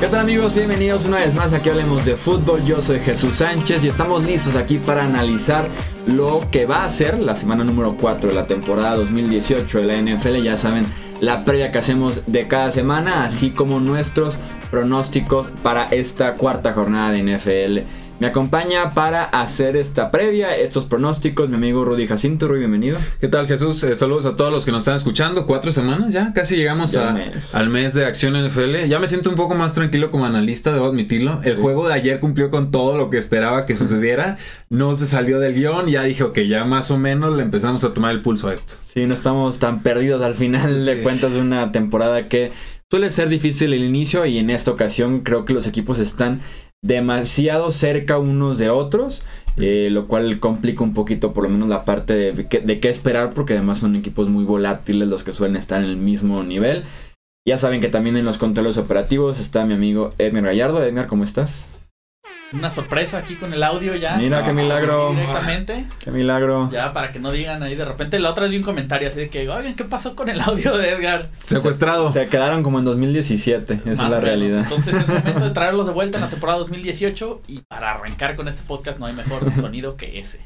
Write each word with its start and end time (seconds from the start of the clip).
¿Qué 0.00 0.06
tal 0.06 0.20
amigos? 0.20 0.54
Bienvenidos 0.54 1.06
una 1.06 1.16
vez 1.16 1.34
más 1.34 1.52
aquí 1.52 1.70
hablemos 1.70 2.04
de 2.04 2.14
fútbol. 2.14 2.64
Yo 2.64 2.80
soy 2.80 3.00
Jesús 3.00 3.38
Sánchez 3.38 3.82
y 3.82 3.88
estamos 3.88 4.22
listos 4.22 4.54
aquí 4.54 4.78
para 4.78 5.04
analizar 5.04 5.66
lo 6.06 6.38
que 6.52 6.66
va 6.66 6.84
a 6.84 6.90
ser 6.90 7.18
la 7.18 7.34
semana 7.34 7.64
número 7.64 7.96
4 8.00 8.28
de 8.28 8.34
la 8.36 8.46
temporada 8.46 8.94
2018 8.94 9.78
de 9.80 9.84
la 9.84 10.00
NFL. 10.00 10.36
Ya 10.36 10.56
saben, 10.56 10.86
la 11.20 11.44
previa 11.44 11.72
que 11.72 11.78
hacemos 11.78 12.22
de 12.28 12.46
cada 12.46 12.70
semana, 12.70 13.24
así 13.24 13.50
como 13.50 13.80
nuestros 13.80 14.38
pronósticos 14.70 15.48
para 15.64 15.86
esta 15.86 16.34
cuarta 16.34 16.72
jornada 16.72 17.10
de 17.10 17.36
NFL. 17.36 17.78
Me 18.20 18.26
acompaña 18.26 18.94
para 18.94 19.22
hacer 19.22 19.76
esta 19.76 20.10
previa, 20.10 20.56
estos 20.56 20.86
pronósticos, 20.86 21.48
mi 21.48 21.54
amigo 21.54 21.84
Rudy 21.84 22.08
Jacinto. 22.08 22.48
Rudy, 22.48 22.58
bienvenido. 22.58 22.98
¿Qué 23.20 23.28
tal, 23.28 23.46
Jesús? 23.46 23.84
Eh, 23.84 23.94
saludos 23.94 24.26
a 24.26 24.34
todos 24.34 24.50
los 24.50 24.64
que 24.64 24.72
nos 24.72 24.80
están 24.82 24.96
escuchando. 24.96 25.46
Cuatro 25.46 25.70
semanas 25.70 26.12
ya, 26.12 26.32
casi 26.32 26.56
llegamos 26.56 26.90
Ya 26.90 27.10
a- 27.10 27.12
mes. 27.12 27.54
al 27.54 27.70
mes 27.70 27.94
de 27.94 28.06
Acción 28.06 28.34
NFL. 28.34 28.88
Ya 28.88 28.98
me 28.98 29.06
siento 29.06 29.30
un 29.30 29.36
poco 29.36 29.54
más 29.54 29.74
tranquilo 29.74 30.10
como 30.10 30.26
analista, 30.26 30.72
debo 30.72 30.86
admitirlo. 30.86 31.38
El 31.44 31.54
Sí. 31.54 31.62
juego 31.62 31.86
de 31.86 31.94
ayer 31.94 32.18
cumplió 32.18 32.50
con 32.50 32.72
todo 32.72 32.96
lo 32.98 33.08
que 33.08 33.18
esperaba 33.18 33.66
que 33.66 33.76
sucediera. 33.76 34.36
No 34.68 34.96
se 34.96 35.06
salió 35.06 35.38
del 35.38 35.54
guion. 35.54 35.86
Ya 35.86 36.02
dije, 36.02 36.24
ok, 36.24 36.40
ya 36.40 36.64
más 36.64 36.90
o 36.90 36.98
menos 36.98 37.36
le 37.36 37.44
empezamos 37.44 37.84
a 37.84 37.94
tomar 37.94 38.10
el 38.10 38.20
pulso 38.22 38.48
a 38.48 38.54
esto. 38.54 38.74
Sí, 38.84 39.06
no 39.06 39.14
estamos 39.14 39.60
tan 39.60 39.84
perdidos 39.84 40.22
al 40.22 40.34
final 40.34 40.84
de 40.84 41.02
cuentas 41.04 41.34
de 41.34 41.40
una 41.40 41.70
temporada 41.70 42.26
que 42.26 42.50
suele 42.90 43.10
ser 43.10 43.28
difícil 43.28 43.72
el 43.74 43.84
inicio 43.84 44.26
y 44.26 44.38
en 44.38 44.50
esta 44.50 44.72
ocasión 44.72 45.20
creo 45.20 45.44
que 45.44 45.52
los 45.54 45.68
equipos 45.68 46.00
están 46.00 46.40
demasiado 46.82 47.70
cerca 47.70 48.18
unos 48.18 48.58
de 48.58 48.70
otros, 48.70 49.24
eh, 49.56 49.88
lo 49.90 50.06
cual 50.06 50.38
complica 50.38 50.84
un 50.84 50.94
poquito 50.94 51.32
por 51.32 51.44
lo 51.44 51.50
menos 51.50 51.68
la 51.68 51.84
parte 51.84 52.14
de, 52.14 52.32
de 52.32 52.80
qué 52.80 52.88
esperar 52.88 53.30
porque 53.34 53.54
además 53.54 53.78
son 53.78 53.96
equipos 53.96 54.28
muy 54.28 54.44
volátiles 54.44 55.08
los 55.08 55.24
que 55.24 55.32
suelen 55.32 55.56
estar 55.56 55.82
en 55.82 55.88
el 55.88 55.96
mismo 55.96 56.42
nivel. 56.44 56.84
Ya 57.46 57.56
saben 57.56 57.80
que 57.80 57.88
también 57.88 58.16
en 58.16 58.26
los 58.26 58.38
controles 58.38 58.76
operativos 58.76 59.40
está 59.40 59.64
mi 59.64 59.74
amigo 59.74 60.10
Edgar 60.18 60.44
Gallardo. 60.44 60.82
Edgar, 60.82 61.06
¿cómo 61.06 61.24
estás? 61.24 61.72
Una 62.50 62.70
sorpresa 62.70 63.18
aquí 63.18 63.34
con 63.34 63.52
el 63.52 63.62
audio 63.62 63.94
ya. 63.94 64.16
Mira 64.16 64.42
qué 64.42 64.54
milagro. 64.54 65.10
Directamente. 65.10 65.86
Qué 65.98 66.10
milagro. 66.10 66.70
Ya, 66.72 66.94
para 66.94 67.12
que 67.12 67.18
no 67.18 67.30
digan 67.30 67.62
ahí 67.62 67.74
de 67.74 67.84
repente. 67.84 68.18
La 68.18 68.30
otra 68.30 68.44
vez 68.44 68.52
vi 68.52 68.58
un 68.58 68.64
comentario 68.64 69.08
así 69.08 69.20
de 69.20 69.28
que, 69.28 69.46
oigan, 69.46 69.74
¿qué 69.74 69.84
pasó 69.84 70.16
con 70.16 70.30
el 70.30 70.40
audio 70.40 70.78
de 70.78 70.90
Edgar? 70.92 71.28
Secuestrado. 71.44 72.10
Se 72.10 72.26
quedaron 72.28 72.62
como 72.62 72.78
en 72.78 72.86
2017, 72.86 73.82
esa 73.84 74.04
es 74.06 74.10
la 74.10 74.20
realidad. 74.20 74.60
Entonces 74.60 74.94
es 74.94 75.08
momento 75.08 75.44
de 75.44 75.50
traerlos 75.54 75.88
de 75.88 75.92
vuelta 75.92 76.16
en 76.16 76.24
la 76.24 76.30
temporada 76.30 76.58
2018. 76.60 77.42
Y 77.48 77.60
para 77.68 77.92
arrancar 77.92 78.34
con 78.34 78.48
este 78.48 78.62
podcast 78.66 78.98
no 78.98 79.04
hay 79.04 79.14
mejor 79.14 79.52
sonido 79.60 79.96
que 79.96 80.18
ese. 80.18 80.40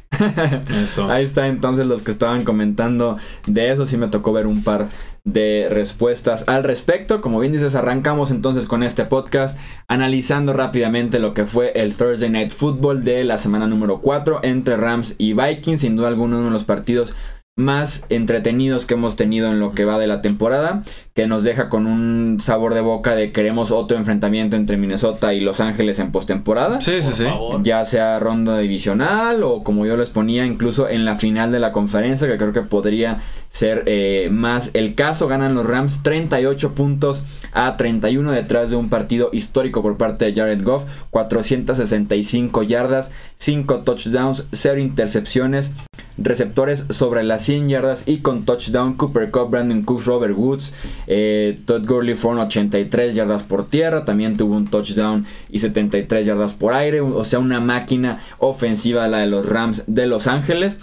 Eso. 0.70 1.08
Ahí 1.08 1.22
está 1.22 1.46
entonces 1.46 1.86
los 1.86 2.02
que 2.02 2.10
estaban 2.10 2.42
comentando 2.42 3.16
de 3.46 3.70
eso. 3.70 3.86
Sí 3.86 3.96
me 3.96 4.08
tocó 4.08 4.32
ver 4.32 4.48
un 4.48 4.64
par 4.64 4.88
de 5.24 5.68
respuestas 5.70 6.48
al 6.48 6.64
respecto. 6.64 7.20
Como 7.20 7.40
bien 7.40 7.52
dices, 7.52 7.74
arrancamos 7.74 8.30
entonces 8.30 8.66
con 8.66 8.82
este 8.82 9.04
podcast 9.04 9.58
analizando 9.88 10.52
rápidamente 10.52 11.18
lo 11.18 11.34
que 11.34 11.46
fue 11.46 11.72
el 11.72 11.94
Thursday 11.94 12.30
Night 12.30 12.52
Football 12.52 13.04
de 13.04 13.24
la 13.24 13.38
semana 13.38 13.66
número 13.66 14.00
4 14.00 14.40
entre 14.42 14.76
Rams 14.76 15.14
y 15.18 15.34
Vikings. 15.34 15.80
Sin 15.80 15.96
duda 15.96 16.08
alguna 16.08 16.36
uno 16.36 16.46
de 16.46 16.52
los 16.52 16.64
partidos 16.64 17.14
más 17.54 18.06
entretenidos 18.08 18.86
que 18.86 18.94
hemos 18.94 19.16
tenido 19.16 19.50
en 19.50 19.60
lo 19.60 19.72
que 19.72 19.84
va 19.84 19.98
de 19.98 20.06
la 20.06 20.22
temporada, 20.22 20.80
que 21.12 21.26
nos 21.26 21.44
deja 21.44 21.68
con 21.68 21.86
un 21.86 22.38
sabor 22.40 22.72
de 22.72 22.80
boca 22.80 23.14
de 23.14 23.30
queremos 23.30 23.70
otro 23.70 23.98
enfrentamiento 23.98 24.56
entre 24.56 24.78
Minnesota 24.78 25.34
y 25.34 25.40
Los 25.40 25.60
Ángeles 25.60 25.98
en 25.98 26.12
postemporada. 26.12 26.80
Sí, 26.80 27.02
sí, 27.02 27.12
sí. 27.12 27.26
ya 27.62 27.84
sea 27.84 28.18
ronda 28.18 28.58
divisional 28.58 29.42
o 29.42 29.62
como 29.62 29.84
yo 29.84 29.98
les 29.98 30.08
ponía 30.08 30.46
incluso 30.46 30.88
en 30.88 31.04
la 31.04 31.16
final 31.16 31.52
de 31.52 31.60
la 31.60 31.72
conferencia 31.72 32.26
que 32.26 32.38
creo 32.38 32.54
que 32.54 32.62
podría 32.62 33.18
ser 33.50 33.82
eh, 33.84 34.30
más 34.32 34.70
el 34.72 34.94
caso. 34.94 35.28
Ganan 35.28 35.54
los 35.54 35.66
Rams 35.66 36.02
38 36.02 36.74
puntos 36.74 37.22
a 37.52 37.76
31 37.76 38.32
detrás 38.32 38.70
de 38.70 38.76
un 38.76 38.88
partido 38.88 39.28
histórico 39.30 39.82
por 39.82 39.98
parte 39.98 40.24
de 40.24 40.34
Jared 40.34 40.62
Goff. 40.62 40.84
465 41.10 42.62
yardas 42.62 43.12
5 43.36 43.80
touchdowns 43.80 44.46
0 44.52 44.80
intercepciones 44.80 45.72
receptores 46.18 46.86
sobre 46.90 47.22
las 47.22 47.42
100 47.44 47.68
yardas 47.68 48.06
y 48.06 48.18
con 48.18 48.44
touchdown 48.44 48.94
Cooper 48.94 49.30
Cup, 49.30 49.50
Brandon 49.50 49.82
Cooks, 49.82 50.06
Robert 50.06 50.36
Woods, 50.36 50.74
eh, 51.06 51.58
Todd 51.64 51.86
Gurley 51.86 52.14
fueron 52.14 52.40
83 52.40 53.14
yardas 53.14 53.42
por 53.44 53.68
tierra, 53.68 54.04
también 54.04 54.36
tuvo 54.36 54.56
un 54.56 54.66
touchdown 54.66 55.26
y 55.50 55.58
73 55.58 56.26
yardas 56.26 56.54
por 56.54 56.74
aire, 56.74 57.00
o 57.00 57.24
sea 57.24 57.38
una 57.38 57.60
máquina 57.60 58.20
ofensiva 58.38 59.08
la 59.08 59.18
de 59.18 59.26
los 59.26 59.48
Rams 59.48 59.84
de 59.86 60.06
Los 60.06 60.26
Ángeles. 60.26 60.80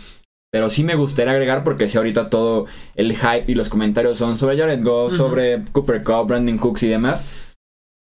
Pero 0.52 0.72
sí 0.72 0.84
me 0.84 0.96
gustaría 0.96 1.32
agregar 1.34 1.64
porque 1.64 1.88
si 1.88 1.98
ahorita 1.98 2.32
todo 2.32 2.66
el 2.96 3.16
hype 3.16 3.44
y 3.46 3.54
los 3.54 3.70
comentarios 3.70 4.18
son 4.18 4.36
sobre 4.36 4.58
Jared 4.58 4.84
Goff, 4.84 5.14
sobre 5.16 5.64
Cooper 5.72 6.04
Cup, 6.04 6.26
Brandon 6.28 6.58
Cooks 6.58 6.82
y 6.84 6.88
demás. 6.88 7.24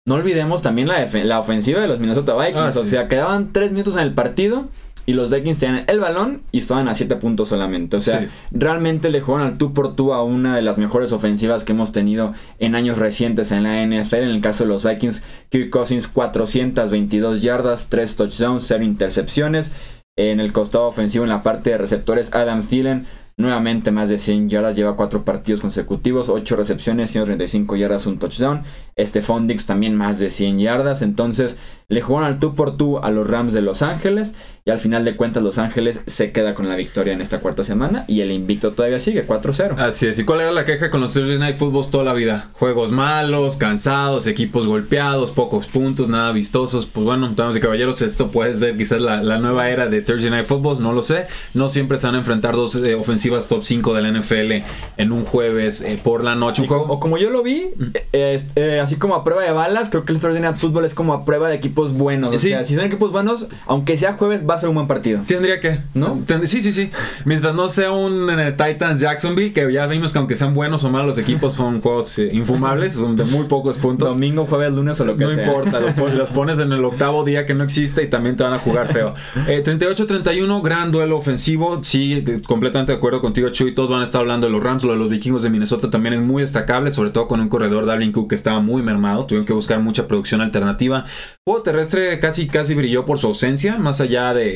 No 0.06 0.16
olvidemos 0.16 0.62
también 0.62 0.88
la, 0.88 1.04
la 1.24 1.40
ofensiva 1.40 1.82
de 1.82 1.88
los 1.88 2.00
Minnesota 2.00 2.36
Vikings. 2.36 2.78
Ah, 2.78 2.80
O 2.80 2.86
sea, 2.86 3.08
quedaban 3.08 3.52
3 3.52 3.72
minutos 3.72 3.96
en 3.96 4.04
el 4.04 4.14
partido 4.14 4.70
y 5.08 5.14
los 5.14 5.32
Vikings 5.32 5.58
tenían 5.58 5.86
el 5.88 6.00
balón 6.00 6.42
y 6.52 6.60
estaban 6.60 6.88
a 6.88 6.94
7 6.94 7.16
puntos 7.16 7.48
solamente. 7.48 7.98
O 7.98 8.02
sea, 8.02 8.20
Sí. 8.20 8.28
realmente 8.52 9.10
le 9.10 9.22
jugaron 9.22 9.48
al 9.48 9.58
tú 9.58 9.74
por 9.74 9.96
tú 9.96 10.14
a 10.14 10.22
una 10.24 10.56
de 10.56 10.62
las 10.62 10.78
mejores 10.78 11.12
ofensivas 11.14 11.64
que 11.64 11.72
hemos 11.72 11.92
tenido 11.92 12.34
en 12.60 12.76
años 12.76 13.00
recientes 13.00 13.52
en 13.52 13.64
la 13.64 13.82
NFL. 13.82 14.24
En 14.26 14.30
el 14.30 14.42
caso 14.42 14.66
de 14.66 14.70
los 14.70 14.84
Vikings, 14.84 15.24
Kirk 15.50 15.70
Cousins 15.72 16.08
422 16.10 17.42
yardas, 17.42 17.90
3 17.90 18.16
touchdowns, 18.16 18.64
0 18.68 18.84
intercepciones. 18.84 19.72
En 20.18 20.40
el 20.40 20.52
costado 20.52 20.86
ofensivo, 20.88 21.24
en 21.24 21.30
la 21.30 21.42
parte 21.44 21.70
de 21.70 21.78
receptores, 21.78 22.34
Adam 22.34 22.62
Thielen 22.62 23.06
nuevamente 23.40 23.92
más 23.92 24.10
de 24.10 24.18
100 24.18 24.50
yardas, 24.50 24.76
lleva 24.76 24.96
4 24.96 25.24
partidos 25.24 25.62
consecutivos, 25.62 26.28
8 26.28 26.56
recepciones, 26.56 27.12
135 27.12 27.76
yardas, 27.76 28.08
un 28.08 28.18
touchdown. 28.18 28.64
Stephon 29.00 29.46
Dix 29.46 29.68
también 29.68 29.96
más 29.96 30.18
de 30.18 30.32
100 30.32 30.58
yardas. 30.58 31.04
Entonces 31.04 31.56
le 31.88 32.02
jugaron 32.02 32.28
al 32.32 32.40
tú 32.40 32.56
por 32.56 32.78
tú 32.78 32.98
a 32.98 33.12
los 33.12 33.30
Rams 33.30 33.54
de 33.54 33.62
Los 33.62 33.84
Ángeles. 33.84 34.34
Y 34.68 34.70
al 34.70 34.80
final 34.80 35.06
de 35.06 35.16
cuentas, 35.16 35.42
Los 35.42 35.60
Ángeles 35.60 36.02
se 36.08 36.34
queda 36.34 36.54
con 36.54 36.68
la 36.68 36.76
victoria 36.76 37.14
en 37.14 37.22
esta 37.22 37.40
cuarta 37.40 37.64
semana. 37.64 38.04
Y 38.10 38.20
el 38.20 38.34
invicto 38.34 38.74
todavía 38.74 39.00
sigue, 39.00 39.26
4-0. 39.26 39.80
Así 39.80 40.08
es. 40.08 40.20
¿Y 40.20 40.26
cuál 40.26 40.42
era 40.42 40.52
la 40.52 40.66
queja 40.66 40.90
con 40.92 41.00
los 41.00 41.14
Thursday 41.14 41.40
Night 41.40 41.56
Footballs 41.56 41.90
toda 41.90 42.04
la 42.04 42.14
vida? 42.14 42.50
Juegos 42.52 42.92
malos, 42.92 43.56
cansados, 43.56 44.28
equipos 44.28 44.68
golpeados, 44.68 45.32
pocos 45.32 45.68
puntos, 45.68 46.10
nada 46.10 46.34
vistosos. 46.34 46.86
Pues 46.86 47.06
bueno, 47.06 47.32
damas 47.34 47.56
y 47.56 47.62
caballeros, 47.62 48.02
esto 48.02 48.28
puede 48.30 48.58
ser 48.58 48.76
quizás 48.76 49.00
la, 49.00 49.24
la 49.24 49.38
nueva 49.38 49.70
era 49.70 49.88
de 49.88 50.02
Thursday 50.02 50.30
Night 50.32 50.46
Footballs, 50.48 50.82
no 50.82 50.92
lo 50.92 51.02
sé. 51.02 51.28
No 51.54 51.70
siempre 51.70 51.98
se 51.98 52.08
van 52.08 52.16
a 52.16 52.20
enfrentar 52.20 52.58
dos 52.58 52.76
eh, 52.76 52.94
ofensivas 52.96 53.48
top 53.48 53.64
5 53.64 53.94
de 53.94 54.02
la 54.02 54.12
NFL 54.20 54.66
en 54.98 55.12
un 55.14 55.24
jueves 55.24 55.82
eh, 55.82 55.98
por 56.04 56.26
la 56.26 56.36
noche. 56.36 56.66
O 56.68 57.00
como 57.00 57.18
yo 57.18 57.30
lo 57.30 57.42
vi, 57.42 57.68
eh, 58.12 58.38
eh, 58.58 58.82
así 58.82 58.98
como 58.98 59.16
a 59.16 59.24
prueba 59.24 59.44
de 59.44 59.52
balas, 59.52 59.90
creo 59.90 60.04
que 60.04 60.12
el 60.12 60.20
Thursday 60.20 60.42
Night 60.42 60.58
Football 60.58 60.84
es 60.84 60.94
como 60.94 61.14
a 61.14 61.24
prueba 61.24 61.48
de 61.48 61.56
equipos 61.56 61.94
buenos. 61.94 62.36
O 62.36 62.40
Sí. 62.40 62.50
sea, 62.50 62.66
si 62.66 62.76
son 62.76 62.84
equipos 62.84 63.14
buenos, 63.14 63.48
aunque 63.66 63.96
sea 63.96 64.12
jueves, 64.12 64.42
va 64.46 64.57
a 64.58 64.62
ser 64.62 64.70
un 64.70 64.76
buen 64.76 64.88
partido. 64.88 65.22
Tendría 65.28 65.60
que, 65.60 65.80
¿No? 65.94 66.18
Tend- 66.28 66.46
sí, 66.46 66.62
sí, 66.62 66.74
sí. 66.74 66.92
Mientras 67.26 67.56
no 67.56 67.70
sea 67.70 67.92
un 67.92 68.30
eh, 68.30 68.52
Titans 68.52 69.02
Jacksonville, 69.02 69.54
que 69.54 69.72
ya 69.72 69.88
vimos 69.88 70.12
que 70.14 70.20
aunque 70.20 70.36
sean 70.36 70.54
buenos 70.54 70.84
o 70.84 70.90
malos 70.90 71.08
los 71.08 71.18
equipos, 71.18 71.54
son 71.54 71.82
juegos 71.82 72.20
eh, 72.20 72.30
infumables, 72.34 72.94
son 72.96 73.16
de 73.16 73.24
muy 73.24 73.46
pocos 73.46 73.78
puntos. 73.78 74.10
Domingo, 74.14 74.46
jueves, 74.46 74.74
lunes 74.74 75.00
o 75.00 75.06
lo 75.06 75.16
que 75.18 75.26
no 75.26 75.32
sea. 75.32 75.46
importa, 75.48 75.80
los, 75.80 75.94
pon- 75.94 76.18
los 76.18 76.30
pones 76.32 76.60
en 76.60 76.72
el 76.74 76.84
octavo 76.84 77.24
día 77.24 77.46
que 77.46 77.54
no 77.54 77.64
existe 77.64 78.04
y 78.04 78.08
también 78.08 78.36
te 78.38 78.44
van 78.44 78.54
a 78.54 78.60
jugar 78.60 78.88
feo. 78.92 79.14
Eh, 79.48 79.64
38-31, 79.64 80.62
gran 80.62 80.92
duelo 80.92 81.18
ofensivo. 81.18 81.82
Sí, 81.84 82.22
de- 82.22 82.42
completamente 82.42 82.92
de 82.92 82.98
acuerdo 82.98 83.22
contigo, 83.22 83.50
Chuy. 83.50 83.74
Todos 83.74 83.90
van 83.90 84.02
a 84.02 84.04
estar 84.04 84.22
hablando 84.22 84.48
de 84.48 84.54
los 84.54 84.64
Rams. 84.64 84.84
Lo 84.84 84.92
de 84.94 84.98
los 85.00 85.10
vikingos 85.10 85.44
de 85.44 85.50
Minnesota 85.50 85.90
también 85.90 86.14
es 86.14 86.22
muy 86.22 86.42
destacable, 86.42 86.92
sobre 86.92 87.12
todo 87.12 87.28
con 87.28 87.40
un 87.40 87.50
corredor 87.50 87.86
Dalvin 87.86 88.12
Cook 88.12 88.30
que 88.30 88.36
estaba 88.36 88.60
muy 88.60 88.82
mermado. 88.82 89.26
Tuvieron 89.26 89.46
que 89.46 89.54
buscar 89.54 89.80
mucha 89.80 90.08
producción 90.08 90.42
alternativa. 90.42 91.06
Juego 91.46 91.62
terrestre 91.64 92.20
casi, 92.20 92.48
casi 92.48 92.76
brilló 92.76 93.06
por 93.06 93.20
su 93.20 93.28
ausencia, 93.28 93.78
más 93.78 94.02
allá 94.02 94.34
de, 94.34 94.47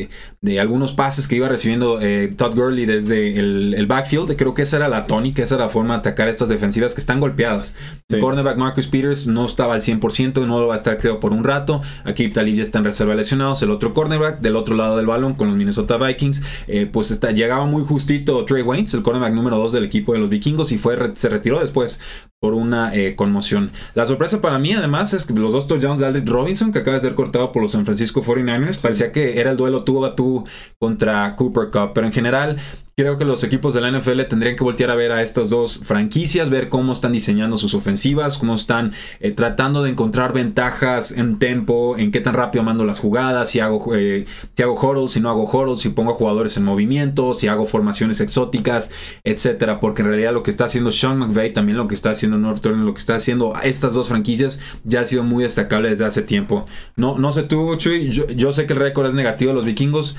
de 0.41 0.59
algunos 0.59 0.94
pases 0.94 1.28
que 1.28 1.35
iba 1.35 1.50
recibiendo 1.50 2.00
eh, 2.02 2.34
Todd 2.35 2.56
Gurley 2.56 2.85
desde 2.85 3.40
el, 3.40 3.74
el 3.75 3.88
backfield. 3.88 4.35
Creo 4.35 4.53
que 4.53 4.63
esa 4.63 4.78
era 4.78 4.88
la 4.88 5.07
tónica, 5.07 5.43
esa 5.43 5.55
era 5.55 5.66
la 5.66 5.70
forma 5.70 5.96
de 5.96 5.99
atacar 5.99 6.28
estas 6.28 6.49
defensivas 6.49 6.93
que 6.93 7.02
están 7.02 7.20
golpeadas. 7.20 7.76
Sí. 8.09 8.16
El 8.16 8.20
cornerback 8.20 8.58
Marcus 8.58 8.88
Peters 8.88 9.28
no 9.28 9.46
estaba 9.46 9.73
al 9.73 9.82
100%, 9.82 10.46
no 10.46 10.59
lo 10.59 10.67
va 10.67 10.73
a 10.73 10.78
estar 10.78 10.97
creo 10.97 11.20
por 11.20 11.32
un 11.34 11.43
rato. 11.43 11.82
Aquí 12.03 12.29
Talib 12.29 12.55
ya 12.55 12.64
está 12.64 12.79
en 12.79 12.85
reserva 12.85 13.16
lesionados. 13.16 13.61
El 13.61 13.72
otro 13.72 13.93
cornerback 13.93 14.40
del 14.41 14.55
otro 14.55 14.76
lado 14.76 14.97
del 14.97 15.05
balón 15.05 15.35
con 15.35 15.47
los 15.47 15.58
Minnesota 15.58 15.97
Vikings, 15.97 16.44
eh, 16.67 16.90
pues 16.91 17.11
está, 17.11 17.32
llegaba 17.32 17.66
muy 17.66 17.84
justito 17.84 18.44
Trey 18.46 18.64
Waynes, 18.64 18.94
el 18.94 19.03
cornerback 19.03 19.34
número 19.34 19.58
2 19.58 19.73
del 19.73 19.84
equipo 19.84 20.14
de 20.14 20.20
los 20.20 20.29
vikingos 20.29 20.72
y 20.72 20.78
fue, 20.78 20.97
se 21.16 21.29
retiró 21.29 21.59
después 21.59 22.02
por 22.41 22.55
una 22.55 22.94
eh, 22.96 23.16
conmoción. 23.16 23.72
La 23.94 24.08
sorpresa 24.08 24.41
para 24.41 24.58
mí, 24.58 24.73
además, 24.73 25.14
es 25.14 25.28
que 25.28 25.34
los 25.34 25.53
dos 25.53 25.67
touchdowns 25.67 25.99
de 25.99 26.08
Alec 26.08 26.28
Robinson, 26.28 26.72
que 26.72 26.79
acaba 26.79 26.96
de 26.96 27.02
ser 27.02 27.14
cortado 27.14 27.52
por 27.52 27.61
los 27.61 27.72
San 27.72 27.85
Francisco 27.85 28.23
49ers, 28.23 28.82
parecía 28.82 29.11
que 29.11 29.40
era 29.40 29.52
el 29.52 29.58
duelo 29.58 29.80
tú 29.83 30.05
a 30.05 30.16
tú 30.16 30.45
contra 30.79 31.35
Cooper 31.35 31.69
Cup. 31.72 31.91
Pero 31.93 32.07
en 32.07 32.13
general, 32.13 32.57
creo 32.96 33.17
que 33.17 33.26
los 33.26 33.43
equipos 33.43 33.73
de 33.73 33.82
la 33.82 33.91
NFL 33.91 34.22
tendrían 34.29 34.55
que 34.55 34.64
voltear 34.64 34.91
a 34.91 34.96
ver 34.96 35.11
a 35.11 35.23
estas 35.23 35.49
dos 35.49 35.79
franquicias, 35.84 36.49
ver 36.49 36.70
cómo 36.70 36.93
están 36.93 37.14
diseñando 37.14 37.58
sus 37.58 37.73
ofensivas, 37.73 38.38
cómo 38.38 38.55
están 38.55 38.93
eh, 39.20 39.32
tratando 39.32 39.84
de 39.84 39.91
encontrar 39.91 40.34
ventajas 40.34 41.17
en 41.17 41.40
tempo, 41.40 41.97
en 41.97 42.11
qué 42.11 42.22
tan 42.22 42.34
rápido 42.34 42.64
mando 42.64 42.85
las 42.85 42.99
jugadas, 42.99 43.49
si 43.49 43.59
hago, 43.59 43.96
eh, 43.96 44.26
si 44.53 44.64
hago 44.64 44.73
huddles, 44.73 45.11
si 45.11 45.20
no 45.20 45.29
hago 45.29 45.49
huddles, 45.49 45.79
si 45.79 45.90
pongo 45.90 46.14
jugadores 46.14 46.58
en 46.58 46.64
movimiento, 46.64 47.34
si 47.34 47.47
hago 47.47 47.66
formaciones 47.66 48.22
exóticas, 48.22 48.91
etcétera. 49.23 49.79
Porque 49.79 50.02
en 50.02 50.09
realidad 50.09 50.34
lo 50.34 50.44
que 50.44 50.52
está 50.52 50.66
haciendo 50.66 50.91
Sean 50.91 51.17
McVay, 51.17 51.53
también 51.53 51.78
lo 51.78 51.87
que 51.87 51.96
está 51.96 52.11
haciendo 52.11 52.37
Northern, 52.37 52.85
lo 52.85 52.94
que 52.94 52.99
está 52.99 53.16
haciendo 53.16 53.53
estas 53.64 53.94
dos 53.94 54.09
franquicias, 54.09 54.61
ya 54.84 55.02
ha 55.02 55.05
sido 55.05 55.23
muy 55.23 55.44
destacable 55.44 55.90
desde 55.90 56.05
hace 56.05 56.22
tiempo. 56.22 56.66
No, 56.96 57.17
no 57.17 57.32
sé 57.32 57.44
tú, 57.44 57.76
Chuy, 57.78 58.09
yo, 58.09 58.28
yo 58.28 58.52
sé 58.52 58.66
que 58.66 58.73
el 58.73 58.79
récord 58.79 59.08
es 59.08 59.14
negativo 59.14 59.49
de 59.49 59.55
los 59.55 59.66
vikingos, 59.66 60.16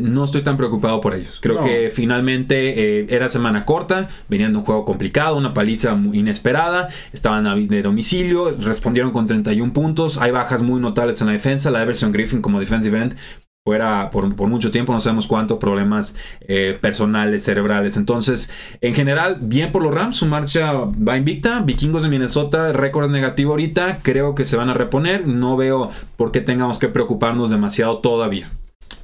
no 0.00 0.24
estoy 0.24 0.42
tan 0.42 0.56
preocupado 0.56 1.00
por 1.00 1.14
ellos. 1.14 1.38
Creo 1.40 1.56
No. 1.56 1.60
que 1.62 1.90
finalmente 1.94 3.00
eh, 3.00 3.06
era 3.10 3.28
semana 3.28 3.64
corta, 3.64 4.08
venían 4.28 4.52
de 4.52 4.58
un 4.58 4.64
juego 4.64 4.84
complicado, 4.84 5.36
una 5.36 5.54
paliza 5.54 5.94
muy 5.94 6.18
inesperada, 6.18 6.88
estaban 7.12 7.46
a- 7.46 7.54
de 7.56 7.82
domicilio, 7.82 8.56
respondieron 8.60 9.12
con 9.12 9.26
31 9.26 9.72
puntos, 9.72 10.18
hay 10.18 10.30
bajas 10.30 10.62
muy 10.62 10.80
notables 10.80 11.20
en 11.20 11.26
la 11.28 11.32
defensa, 11.34 11.70
la 11.70 11.82
Everson 11.82 12.12
Griffin 12.12 12.40
como 12.42 12.60
defensive 12.60 12.98
end 13.00 13.16
fuera 13.64 14.10
por, 14.10 14.34
por 14.34 14.48
mucho 14.48 14.70
tiempo, 14.70 14.94
no 14.94 15.00
sabemos 15.02 15.26
cuánto, 15.26 15.58
problemas 15.58 16.16
eh, 16.40 16.78
personales, 16.80 17.44
cerebrales. 17.44 17.98
Entonces, 17.98 18.50
en 18.80 18.94
general, 18.94 19.38
bien 19.42 19.72
por 19.72 19.82
los 19.82 19.92
Rams, 19.94 20.16
su 20.16 20.24
marcha 20.26 20.72
va 20.72 21.18
invicta. 21.18 21.60
Vikingos 21.60 22.02
de 22.02 22.08
Minnesota, 22.08 22.72
récord 22.72 23.10
negativo 23.10 23.50
ahorita, 23.50 23.98
creo 24.02 24.34
que 24.34 24.46
se 24.46 24.56
van 24.56 24.70
a 24.70 24.74
reponer. 24.74 25.26
No 25.26 25.58
veo 25.58 25.90
por 26.16 26.32
qué 26.32 26.40
tengamos 26.40 26.78
que 26.78 26.88
preocuparnos 26.88 27.50
demasiado 27.50 27.98
todavía. 27.98 28.50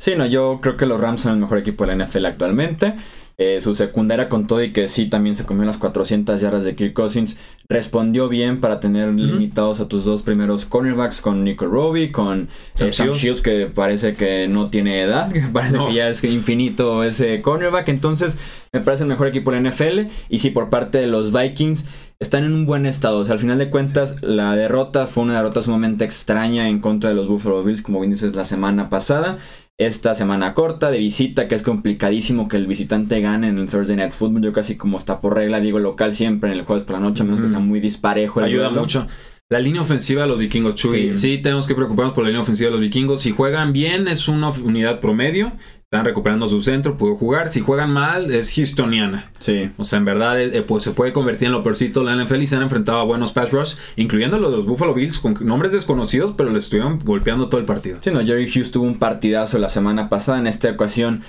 Sí, 0.04 0.16
no, 0.16 0.26
yo 0.26 0.58
creo 0.60 0.76
que 0.76 0.84
los 0.84 1.00
Rams 1.00 1.22
son 1.22 1.32
el 1.32 1.38
mejor 1.38 1.56
equipo 1.56 1.86
de 1.86 1.96
la 1.96 2.04
NFL 2.04 2.26
actualmente. 2.26 2.94
Eh, 3.38 3.62
su 3.62 3.74
secundaria 3.74 4.28
con 4.28 4.46
todo 4.46 4.62
y 4.62 4.70
que 4.70 4.86
sí 4.86 5.06
también 5.06 5.34
se 5.34 5.46
comió 5.46 5.64
las 5.64 5.78
400 5.78 6.38
yardas 6.42 6.64
de 6.64 6.74
Kirk 6.74 6.92
Cousins. 6.92 7.38
Respondió 7.70 8.28
bien 8.28 8.60
para 8.60 8.80
tener 8.80 9.08
limitados 9.14 9.80
a 9.80 9.88
tus 9.88 10.04
dos 10.04 10.20
primeros 10.20 10.66
cornerbacks 10.66 11.22
con 11.22 11.42
Nico 11.42 11.64
Roby, 11.64 12.12
con 12.12 12.42
eh, 12.42 12.46
Sam 12.74 12.92
Sam, 12.92 13.06
Shields. 13.06 13.18
Shields 13.22 13.40
que 13.40 13.66
parece 13.74 14.12
que 14.12 14.46
no 14.46 14.68
tiene 14.68 15.00
edad, 15.00 15.32
que 15.32 15.40
parece 15.40 15.78
No. 15.78 15.88
que 15.88 15.94
ya 15.94 16.10
es 16.10 16.22
infinito 16.22 17.02
ese 17.02 17.40
cornerback, 17.40 17.88
entonces 17.88 18.36
me 18.74 18.80
parece 18.80 19.04
el 19.04 19.08
mejor 19.08 19.28
equipo 19.28 19.52
de 19.52 19.60
la 19.62 19.70
NFL 19.70 20.10
y 20.28 20.38
sí 20.40 20.50
por 20.50 20.68
parte 20.68 20.98
de 20.98 21.06
los 21.06 21.32
Vikings 21.32 21.86
están 22.20 22.44
en 22.44 22.52
un 22.52 22.66
buen 22.66 22.86
estado, 22.86 23.18
o 23.18 23.24
sea, 23.24 23.32
al 23.32 23.38
final 23.40 23.58
de 23.58 23.70
cuentas 23.70 24.22
la 24.22 24.54
derrota 24.54 25.06
fue 25.06 25.24
una 25.24 25.36
derrota 25.36 25.60
sumamente 25.62 26.04
extraña 26.04 26.68
en 26.68 26.78
contra 26.78 27.10
de 27.10 27.16
los 27.16 27.26
Buffalo 27.26 27.64
Bills 27.64 27.82
como 27.82 28.00
bien 28.00 28.12
dices 28.12 28.36
la 28.36 28.44
semana 28.44 28.88
pasada 28.88 29.38
esta 29.78 30.14
semana 30.14 30.54
corta 30.54 30.90
de 30.90 30.98
visita, 30.98 31.48
que 31.48 31.54
es 31.56 31.62
complicadísimo 31.62 32.48
que 32.48 32.56
el 32.56 32.66
visitante 32.66 33.20
gane 33.20 33.48
en 33.48 33.58
el 33.58 33.68
Thursday 33.68 33.96
Night 33.96 34.12
Football. 34.12 34.42
Yo 34.42 34.52
casi 34.52 34.76
como 34.76 34.98
está 34.98 35.20
por 35.20 35.34
regla, 35.34 35.60
digo 35.60 35.78
local 35.78 36.14
siempre 36.14 36.52
en 36.52 36.58
el 36.58 36.64
jueves 36.64 36.84
por 36.84 36.94
la 36.94 37.00
noche, 37.00 37.22
a 37.22 37.26
menos 37.26 37.40
que 37.40 37.48
sea 37.48 37.58
muy 37.58 37.80
disparejo. 37.80 38.40
el 38.40 38.46
Ayuda 38.46 38.66
duelo. 38.68 38.80
mucho. 38.82 39.06
La 39.50 39.58
línea 39.58 39.82
ofensiva 39.82 40.22
de 40.22 40.28
los 40.28 40.38
vikingos, 40.38 40.74
Chuy. 40.74 41.10
Sí. 41.10 41.16
Sí. 41.18 41.38
tenemos 41.38 41.66
que 41.66 41.74
preocuparnos 41.74 42.14
por 42.14 42.24
la 42.24 42.30
línea 42.30 42.42
ofensiva 42.42 42.68
de 42.68 42.72
los 42.72 42.80
vikingos. 42.80 43.20
Si 43.22 43.30
juegan 43.30 43.72
bien, 43.72 44.08
es 44.08 44.26
una 44.28 44.48
unidad 44.48 45.00
promedio. 45.00 45.52
Están 45.94 46.06
recuperando 46.06 46.48
su 46.48 46.60
centro, 46.60 46.96
pudo 46.96 47.16
jugar. 47.16 47.48
Si 47.48 47.60
juegan 47.60 47.90
mal, 47.90 48.32
es 48.32 48.56
houstoniana. 48.58 49.30
Sí. 49.38 49.70
O 49.76 49.84
sea, 49.84 49.98
en 49.98 50.04
verdad, 50.04 50.40
eh, 50.40 50.62
pues 50.62 50.82
se 50.82 50.90
puede 50.90 51.12
convertir 51.12 51.46
en 51.46 51.52
lo 51.52 51.62
peorcito 51.62 52.00
de 52.04 52.06
la 52.06 52.24
NFL 52.24 52.42
y 52.42 52.46
se 52.46 52.56
han 52.56 52.62
enfrentado 52.62 52.98
a 52.98 53.04
buenos 53.04 53.32
pass 53.32 53.50
rush, 53.50 53.74
incluyendo 53.96 54.38
los 54.38 54.50
de 54.50 54.56
los 54.56 54.66
Buffalo 54.66 54.94
Bills 54.94 55.18
con 55.18 55.36
nombres 55.40 55.72
desconocidos, 55.72 56.34
pero 56.36 56.50
le 56.50 56.58
estuvieron 56.58 56.98
golpeando 56.98 57.48
todo 57.48 57.60
el 57.60 57.66
partido. 57.66 57.98
Sí, 58.00 58.10
no, 58.10 58.24
Jerry 58.24 58.44
Hughes 58.44 58.70
tuvo 58.70 58.84
un 58.86 58.98
partidazo 58.98 59.58
la 59.58 59.68
semana 59.68 60.08
pasada. 60.08 60.38
En 60.38 60.46
esta 60.46 60.70
ocasión, 60.70 61.22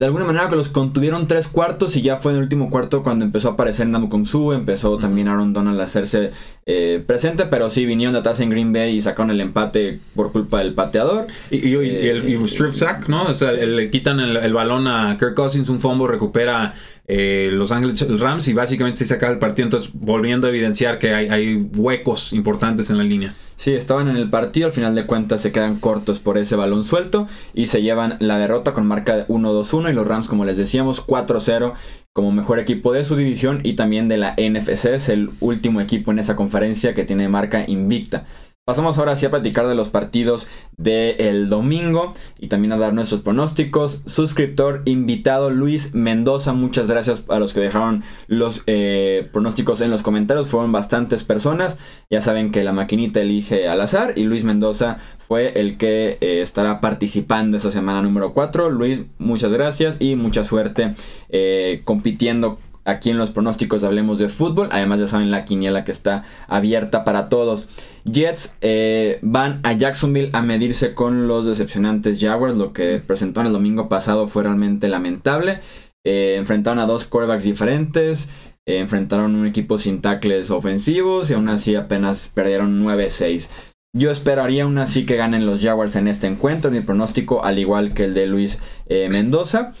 de 0.00 0.06
alguna 0.06 0.24
manera 0.24 0.48
que 0.48 0.56
los 0.56 0.70
contuvieron 0.70 1.26
tres 1.28 1.46
cuartos 1.46 1.94
y 1.96 2.00
ya 2.02 2.16
fue 2.16 2.32
en 2.32 2.38
el 2.38 2.42
último 2.44 2.70
cuarto 2.70 3.02
cuando 3.02 3.24
empezó 3.24 3.50
a 3.50 3.52
aparecer 3.52 3.86
Namu 3.86 4.08
Kong 4.08 4.26
Su, 4.26 4.52
empezó 4.52 4.96
también 4.96 5.28
Aaron 5.28 5.52
Donald 5.52 5.78
a 5.78 5.84
hacerse 5.84 6.30
eh, 6.66 7.04
presente, 7.06 7.44
pero 7.44 7.68
sí 7.68 7.84
vinieron 7.84 8.14
de 8.14 8.20
atrás 8.20 8.40
en 8.40 8.48
Green 8.48 8.72
Bay 8.72 8.96
y 8.96 9.00
sacaron 9.02 9.30
el 9.30 9.40
empate 9.42 10.00
por 10.16 10.32
culpa 10.32 10.60
del 10.60 10.72
pateador. 10.72 11.26
Y, 11.50 11.56
y- 11.68 11.76
y- 11.76 11.90
y 11.90 12.08
el 12.08 12.28
y 12.28 12.34
strip 12.46 12.72
sack, 12.72 13.08
¿no? 13.08 13.24
O 13.24 13.34
sea, 13.34 13.52
le 13.52 13.90
quitan 13.90 14.20
el, 14.20 14.38
el 14.38 14.54
balón 14.54 14.88
a 14.88 15.16
Kirk 15.18 15.34
Cousins, 15.34 15.68
un 15.68 15.80
fumble, 15.80 16.08
recupera 16.08 16.74
eh, 17.12 17.50
Los 17.52 17.72
Ángeles 17.72 18.20
Rams 18.20 18.46
y 18.46 18.52
básicamente 18.52 19.00
se 19.00 19.06
saca 19.06 19.28
el 19.28 19.38
partido. 19.38 19.66
Entonces, 19.66 19.90
volviendo 19.92 20.46
a 20.46 20.50
evidenciar 20.50 21.00
que 21.00 21.12
hay, 21.12 21.28
hay 21.28 21.68
huecos 21.76 22.32
importantes 22.32 22.88
en 22.88 22.98
la 22.98 23.04
línea. 23.04 23.34
Sí, 23.56 23.72
estaban 23.72 24.08
en 24.08 24.16
el 24.16 24.30
partido, 24.30 24.66
al 24.66 24.72
final 24.72 24.94
de 24.94 25.06
cuentas 25.06 25.40
se 25.40 25.50
quedan 25.50 25.80
cortos 25.80 26.20
por 26.20 26.38
ese 26.38 26.54
balón 26.54 26.84
suelto 26.84 27.26
y 27.52 27.66
se 27.66 27.82
llevan 27.82 28.16
la 28.20 28.38
derrota 28.38 28.74
con 28.74 28.86
marca 28.86 29.16
de 29.16 29.26
1-2-1 29.26 29.90
y 29.90 29.92
los 29.92 30.06
Rams, 30.06 30.28
como 30.28 30.44
les 30.44 30.56
decíamos, 30.56 31.04
4-0 31.04 31.72
como 32.12 32.30
mejor 32.30 32.60
equipo 32.60 32.92
de 32.92 33.02
su 33.02 33.16
división 33.16 33.60
y 33.64 33.74
también 33.74 34.08
de 34.08 34.16
la 34.16 34.34
NFC, 34.36 34.86
es 34.86 35.08
el 35.08 35.30
último 35.40 35.80
equipo 35.80 36.12
en 36.12 36.20
esa 36.20 36.36
conferencia 36.36 36.94
que 36.94 37.04
tiene 37.04 37.28
marca 37.28 37.64
invicta. 37.66 38.24
Pasamos 38.70 38.98
ahora 38.98 39.16
sí 39.16 39.26
a 39.26 39.30
platicar 39.30 39.66
de 39.66 39.74
los 39.74 39.88
partidos 39.88 40.46
del 40.76 41.48
domingo 41.48 42.12
y 42.38 42.46
también 42.46 42.72
a 42.72 42.78
dar 42.78 42.94
nuestros 42.94 43.20
pronósticos. 43.20 44.02
Suscriptor 44.06 44.82
invitado 44.84 45.50
Luis 45.50 45.92
Mendoza, 45.92 46.52
muchas 46.52 46.88
gracias 46.88 47.24
a 47.30 47.40
los 47.40 47.52
que 47.52 47.58
dejaron 47.58 48.04
los 48.28 48.62
eh, 48.68 49.28
pronósticos 49.32 49.80
en 49.80 49.90
los 49.90 50.04
comentarios. 50.04 50.46
Fueron 50.46 50.70
bastantes 50.70 51.24
personas. 51.24 51.78
Ya 52.10 52.20
saben 52.20 52.52
que 52.52 52.62
la 52.62 52.72
maquinita 52.72 53.20
elige 53.20 53.66
al 53.66 53.80
azar 53.80 54.12
y 54.14 54.22
Luis 54.22 54.44
Mendoza 54.44 54.98
fue 55.18 55.58
el 55.58 55.76
que 55.76 56.18
eh, 56.20 56.40
estará 56.40 56.80
participando 56.80 57.56
esa 57.56 57.72
semana 57.72 58.02
número 58.02 58.32
4. 58.32 58.70
Luis, 58.70 59.02
muchas 59.18 59.50
gracias 59.50 59.96
y 59.98 60.14
mucha 60.14 60.44
suerte 60.44 60.94
eh, 61.28 61.82
compitiendo 61.84 62.60
aquí 62.84 63.10
en 63.10 63.18
los 63.18 63.30
pronósticos 63.30 63.84
Hablemos 63.84 64.18
de 64.18 64.28
Fútbol. 64.28 64.68
Además 64.72 65.00
ya 65.00 65.06
saben 65.06 65.30
la 65.30 65.44
quiniela 65.44 65.84
que 65.84 65.92
está 65.92 66.24
abierta 66.48 67.04
para 67.04 67.28
todos. 67.28 67.68
Jets 68.04 68.56
eh, 68.60 69.18
van 69.22 69.60
a 69.62 69.72
Jacksonville 69.72 70.30
a 70.32 70.42
medirse 70.42 70.94
con 70.94 71.28
los 71.28 71.46
decepcionantes 71.46 72.20
Jaguars. 72.20 72.56
Lo 72.56 72.72
que 72.72 73.02
presentaron 73.04 73.48
el 73.48 73.52
domingo 73.52 73.88
pasado 73.88 74.26
fue 74.26 74.44
realmente 74.44 74.88
lamentable. 74.88 75.60
Eh, 76.04 76.36
enfrentaron 76.38 76.78
a 76.78 76.86
dos 76.86 77.06
quarterbacks 77.06 77.44
diferentes. 77.44 78.28
eh, 78.66 78.78
enfrentaron 78.78 79.34
un 79.34 79.46
equipo 79.46 79.78
sin 79.78 80.00
tackles 80.00 80.50
ofensivos 80.50 81.30
y 81.30 81.34
aún 81.34 81.48
así 81.48 81.74
apenas 81.74 82.30
perdieron 82.32 82.82
9-6. 82.84 83.48
Yo 83.96 84.10
esperaría 84.10 84.64
aún 84.64 84.78
así 84.78 85.04
que 85.04 85.16
ganen 85.16 85.46
los 85.46 85.62
Jaguars 85.62 85.96
en 85.96 86.06
este 86.08 86.28
encuentro. 86.28 86.70
Mi 86.70 86.80
pronóstico, 86.80 87.44
al 87.44 87.58
igual 87.58 87.92
que 87.94 88.04
el 88.04 88.14
de 88.14 88.26
Luis 88.28 88.60
Mendoza. 88.88 89.72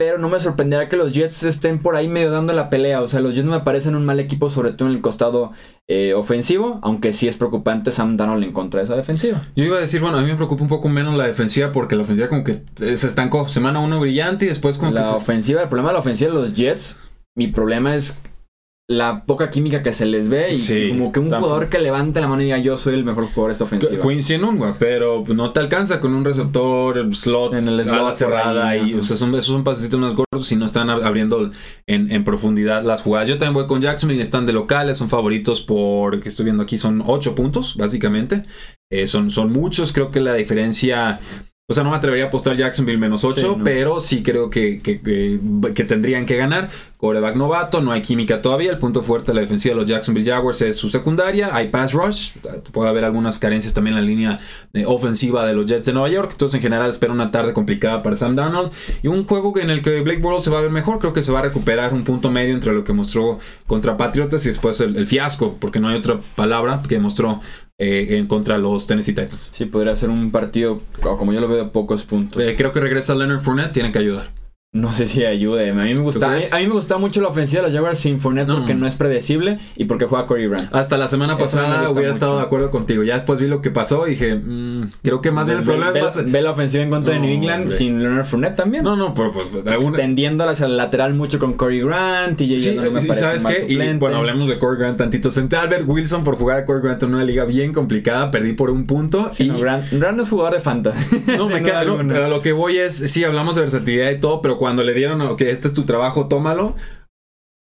Pero 0.00 0.16
no 0.16 0.30
me 0.30 0.40
sorprenderá 0.40 0.88
que 0.88 0.96
los 0.96 1.12
Jets 1.12 1.42
estén 1.42 1.78
por 1.78 1.94
ahí 1.94 2.08
medio 2.08 2.30
dando 2.30 2.54
la 2.54 2.70
pelea. 2.70 3.02
O 3.02 3.06
sea, 3.06 3.20
los 3.20 3.34
Jets 3.34 3.44
no 3.44 3.50
me 3.52 3.60
parecen 3.60 3.94
un 3.94 4.06
mal 4.06 4.18
equipo, 4.18 4.48
sobre 4.48 4.72
todo 4.72 4.88
en 4.88 4.94
el 4.94 5.02
costado 5.02 5.52
eh, 5.88 6.14
ofensivo. 6.14 6.78
Aunque 6.82 7.12
sí 7.12 7.28
es 7.28 7.36
preocupante 7.36 7.92
Sam 7.92 8.16
Darnold 8.16 8.44
en 8.44 8.52
contra 8.54 8.78
de 8.78 8.84
esa 8.84 8.96
defensiva. 8.96 9.42
Yo 9.56 9.62
iba 9.62 9.76
a 9.76 9.80
decir, 9.80 10.00
bueno, 10.00 10.16
a 10.16 10.22
mí 10.22 10.28
me 10.28 10.36
preocupa 10.36 10.62
un 10.62 10.70
poco 10.70 10.88
menos 10.88 11.18
la 11.18 11.26
defensiva 11.26 11.70
porque 11.70 11.96
la 11.96 12.02
ofensiva 12.04 12.30
como 12.30 12.44
que 12.44 12.62
se 12.76 13.06
estancó. 13.06 13.50
Semana 13.50 13.80
uno 13.80 14.00
brillante 14.00 14.46
y 14.46 14.48
después 14.48 14.78
como 14.78 14.90
La 14.90 15.02
que 15.02 15.06
se... 15.06 15.12
ofensiva, 15.12 15.60
el 15.60 15.68
problema 15.68 15.90
de 15.90 15.92
la 15.92 16.00
ofensiva 16.00 16.30
de 16.30 16.38
los 16.38 16.54
Jets, 16.54 16.98
mi 17.36 17.48
problema 17.48 17.94
es 17.94 18.22
la 18.90 19.22
poca 19.24 19.50
química 19.50 19.84
que 19.84 19.92
se 19.92 20.04
les 20.04 20.28
ve. 20.28 20.52
Y 20.52 20.56
Sí, 20.56 20.88
como 20.88 21.12
que 21.12 21.20
un 21.20 21.30
jugador 21.30 21.68
que 21.68 21.78
levante 21.78 22.20
la 22.20 22.26
mano 22.26 22.42
y 22.42 22.46
diga 22.46 22.58
yo 22.58 22.76
soy 22.76 22.94
el 22.94 23.04
mejor 23.04 23.24
jugador 23.26 23.50
de 23.50 23.52
esta 23.52 23.64
ofensiva. 23.64 24.02
Quincy 24.02 24.34
en 24.34 24.42
un, 24.44 24.58
güey, 24.58 24.72
pero 24.80 25.22
no 25.28 25.52
te 25.52 25.60
alcanza 25.60 26.00
con 26.00 26.12
un 26.12 26.24
receptor, 26.24 27.14
slot, 27.14 27.54
En 27.54 27.68
el 27.68 27.82
slot 27.84 27.94
ala 27.94 28.12
cerrada 28.14 28.68
ahí, 28.68 28.90
y, 28.90 28.94
o 28.94 29.02
sea, 29.04 29.16
son, 29.16 29.30
esos 29.36 29.46
son 29.54 29.62
pasecitos 29.62 30.00
más 30.00 30.14
gordos 30.14 30.50
y 30.50 30.56
no 30.56 30.66
están 30.66 30.88
ab- 30.88 31.04
abriendo 31.04 31.50
en, 31.86 32.10
en 32.10 32.24
profundidad 32.24 32.82
las 32.82 33.02
jugadas. 33.02 33.28
Yo 33.28 33.38
también 33.38 33.54
voy 33.54 33.66
con 33.68 33.80
Jacksonville, 33.80 34.20
están 34.22 34.44
de 34.46 34.52
locales, 34.52 34.98
son 34.98 35.08
favoritos 35.08 35.60
por, 35.60 36.20
que 36.20 36.28
estoy 36.28 36.46
viendo 36.46 36.64
aquí, 36.64 36.76
son 36.76 37.04
8 37.06 37.36
puntos, 37.36 37.76
básicamente. 37.76 38.42
Eh, 38.92 39.06
son, 39.06 39.30
son 39.30 39.52
muchos, 39.52 39.92
creo 39.92 40.10
que 40.10 40.18
la 40.18 40.34
diferencia... 40.34 41.20
O 41.70 41.74
sea, 41.74 41.84
no 41.84 41.90
me 41.90 41.96
atrevería 41.96 42.24
a 42.24 42.28
apostar 42.28 42.56
Jacksonville 42.56 42.98
menos 42.98 43.22
8, 43.22 43.40
Sí, 43.40 43.46
no. 43.46 43.62
pero 43.62 44.00
sí 44.00 44.24
creo 44.24 44.50
que, 44.50 44.80
que, 44.82 45.00
que- 45.00 45.38
que 45.72 45.84
tendrían 45.84 46.26
que 46.26 46.36
ganar. 46.36 46.68
Coreback 46.96 47.36
novato, 47.36 47.80
no 47.80 47.92
hay 47.92 48.02
química 48.02 48.42
todavía. 48.42 48.72
El 48.72 48.78
punto 48.78 49.02
fuerte 49.04 49.28
de 49.30 49.36
la 49.36 49.40
defensiva 49.42 49.74
de 49.76 49.80
los 49.80 49.88
Jacksonville 49.88 50.28
Jaguars 50.28 50.60
es 50.62 50.76
su 50.76 50.90
secundaria. 50.90 51.48
Hay 51.54 51.68
pass 51.68 51.92
rush. 51.92 52.32
Puede 52.72 52.90
haber 52.90 53.04
algunas 53.04 53.38
carencias 53.38 53.72
también 53.72 53.96
en 53.96 54.02
la 54.02 54.06
línea 54.08 54.38
eh, 54.74 54.84
ofensiva 54.84 55.46
de 55.46 55.54
los 55.54 55.64
Jets 55.66 55.86
de 55.86 55.92
Nueva 55.92 56.08
York. 56.10 56.30
Entonces, 56.32 56.56
en 56.56 56.62
general, 56.62 56.90
espero 56.90 57.12
una 57.12 57.30
tarde 57.30 57.52
complicada 57.52 58.02
para 58.02 58.16
Sam 58.16 58.34
Darnold. 58.34 58.72
Y 59.02 59.08
un 59.08 59.24
juego 59.24 59.56
en 59.58 59.70
el 59.70 59.80
que 59.80 60.00
Blake 60.00 60.20
Bortles 60.20 60.44
se 60.44 60.50
va 60.50 60.58
a 60.58 60.62
ver 60.62 60.72
mejor. 60.72 60.98
Creo 60.98 61.12
que 61.12 61.22
se 61.22 61.30
va 61.32 61.38
a 61.38 61.42
recuperar 61.42 61.94
un 61.94 62.02
punto 62.04 62.30
medio 62.32 62.52
entre 62.52 62.72
lo 62.74 62.82
que 62.84 62.92
mostró 62.92 63.38
contra 63.68 63.96
Patriotas 63.96 64.44
y 64.44 64.48
después 64.48 64.80
el, 64.80 64.96
el 64.96 65.06
fiasco, 65.06 65.56
porque 65.58 65.78
no 65.80 65.88
hay 65.88 65.96
otra 65.98 66.18
palabra 66.34 66.82
que 66.86 66.98
mostró 66.98 67.40
eh, 67.82 68.18
en 68.18 68.26
contra 68.26 68.58
los 68.58 68.86
Tennessee 68.86 69.14
Titans. 69.14 69.50
Sí, 69.54 69.64
podría 69.64 69.96
ser 69.96 70.10
un 70.10 70.30
partido, 70.30 70.82
como 71.00 71.32
yo 71.32 71.40
lo 71.40 71.48
veo, 71.48 71.64
de 71.64 71.70
pocos 71.70 72.04
puntos. 72.04 72.42
Eh, 72.42 72.54
creo 72.54 72.72
que 72.72 72.80
regresa 72.80 73.14
Leonard 73.14 73.40
Fournette, 73.40 73.72
tiene 73.72 73.90
que 73.90 73.98
ayudar. 73.98 74.28
No 74.72 74.92
sé 74.92 75.06
si 75.06 75.24
ayude. 75.24 75.70
A 75.70 75.74
mí 75.74 75.94
me 75.94 76.00
gusta, 76.00 76.30
a 76.32 76.58
mí, 76.58 76.66
me 76.68 76.72
gusta 76.72 76.96
mucho 76.96 77.20
la 77.20 77.26
ofensiva 77.26 77.60
de 77.62 77.68
los 77.68 77.74
Jaguars 77.74 77.98
sin 77.98 78.20
Fournette 78.20 78.46
No. 78.46 78.58
porque 78.58 78.74
no 78.74 78.86
es 78.86 78.94
predecible 78.94 79.58
y 79.76 79.86
porque 79.86 80.04
juega 80.06 80.26
Corey 80.28 80.46
Grant. 80.48 80.72
Hasta 80.72 80.96
la 80.96 81.08
semana 81.08 81.36
pasada 81.36 81.90
hubiera 81.90 82.10
mucho. 82.10 82.10
estado 82.10 82.36
de 82.38 82.44
acuerdo 82.44 82.70
contigo. 82.70 83.02
Ya 83.02 83.14
después 83.14 83.40
vi 83.40 83.48
lo 83.48 83.62
que 83.62 83.72
pasó 83.72 84.06
y 84.06 84.10
dije, 84.10 84.36
mm, 84.36 84.92
creo 85.02 85.20
que 85.20 85.32
más 85.32 85.48
bien 85.48 85.58
el 85.58 85.64
problema 85.64 85.90
ve- 85.90 85.98
es 85.98 86.04
más... 86.16 86.30
ve 86.30 86.40
la 86.42 86.52
ofensiva 86.52 86.84
en 86.84 86.90
contra 86.90 87.14
de 87.14 87.20
New 87.20 87.30
England 87.30 87.62
hombre. 87.62 87.76
sin 87.76 88.00
Leonard 88.00 88.26
Fournette 88.26 88.54
también. 88.54 88.84
No, 88.84 88.94
no, 88.94 89.12
pero 89.12 89.32
pues... 89.32 89.48
Extendiéndola 89.52 90.52
hacia 90.52 90.66
el 90.66 90.76
lateral 90.76 91.14
mucho 91.14 91.40
con 91.40 91.54
Corey 91.54 91.80
Grant 91.80 92.40
y 92.40 92.56
Sí, 92.60 92.76
no 92.76 92.88
me 92.92 93.00
sí. 93.00 93.08
Y 93.68 93.76
bueno, 93.98 94.18
hablemos 94.18 94.48
de 94.48 94.56
Corey 94.60 94.78
Grant 94.78 94.98
tantito. 94.98 95.32
Senté 95.32 95.56
a 95.56 95.62
Albert 95.62 95.82
Wilson 95.88 96.22
por 96.22 96.36
jugar 96.36 96.58
a 96.58 96.64
Corey 96.64 96.80
Grant 96.80 97.02
en 97.02 97.14
una 97.14 97.24
liga 97.24 97.44
bien 97.44 97.72
complicada. 97.72 98.30
Perdí 98.30 98.52
por 98.52 98.70
un 98.70 98.86
punto. 98.86 99.30
Sí, 99.32 99.46
y 99.46 99.48
no, 99.48 99.58
Grant, 99.58 99.90
Grant 99.90 100.20
es 100.20 100.30
jugador 100.30 100.54
de 100.54 100.60
fantasy. 100.60 101.24
No, 101.36 101.48
me 101.48 101.60
queda, 101.60 101.82
pero 102.06 102.26
a 102.26 102.28
lo 102.28 102.40
que 102.40 102.52
voy 102.52 102.78
es, 102.78 102.94
sí, 102.94 103.24
hablamos 103.24 103.56
de 103.56 103.62
versatilidad 103.62 104.10
y 104.12 104.20
todo, 104.20 104.40
pero 104.42 104.59
cuando 104.60 104.82
le 104.84 104.92
dieron, 104.92 105.22
ok, 105.22 105.40
este 105.40 105.68
es 105.68 105.74
tu 105.74 105.84
trabajo, 105.84 106.28
tómalo. 106.28 106.76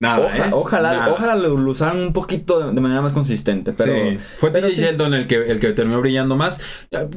Nada, 0.02 0.25
Oja- 0.25 0.48
¿eh? 0.48 0.52
ojalá, 0.52 0.92
Nada. 0.94 1.14
ojalá 1.14 1.36
lo, 1.36 1.58
lo 1.58 1.72
usaran 1.72 1.98
un 1.98 2.12
poquito 2.12 2.60
de, 2.60 2.74
de 2.74 2.82
manera 2.82 3.02
más 3.02 3.14
consistente, 3.14 3.72
pero 3.72 3.94
Sí. 3.94 4.18
Fue 4.38 4.52
pero 4.52 4.70
sí. 4.70 4.75
Yeldon 4.75 5.14
el 5.14 5.25
que, 5.25 5.36
el 5.50 5.60
que 5.62 5.72
terminó 5.72 6.02
brillando 6.02 6.36
más. 6.36 6.60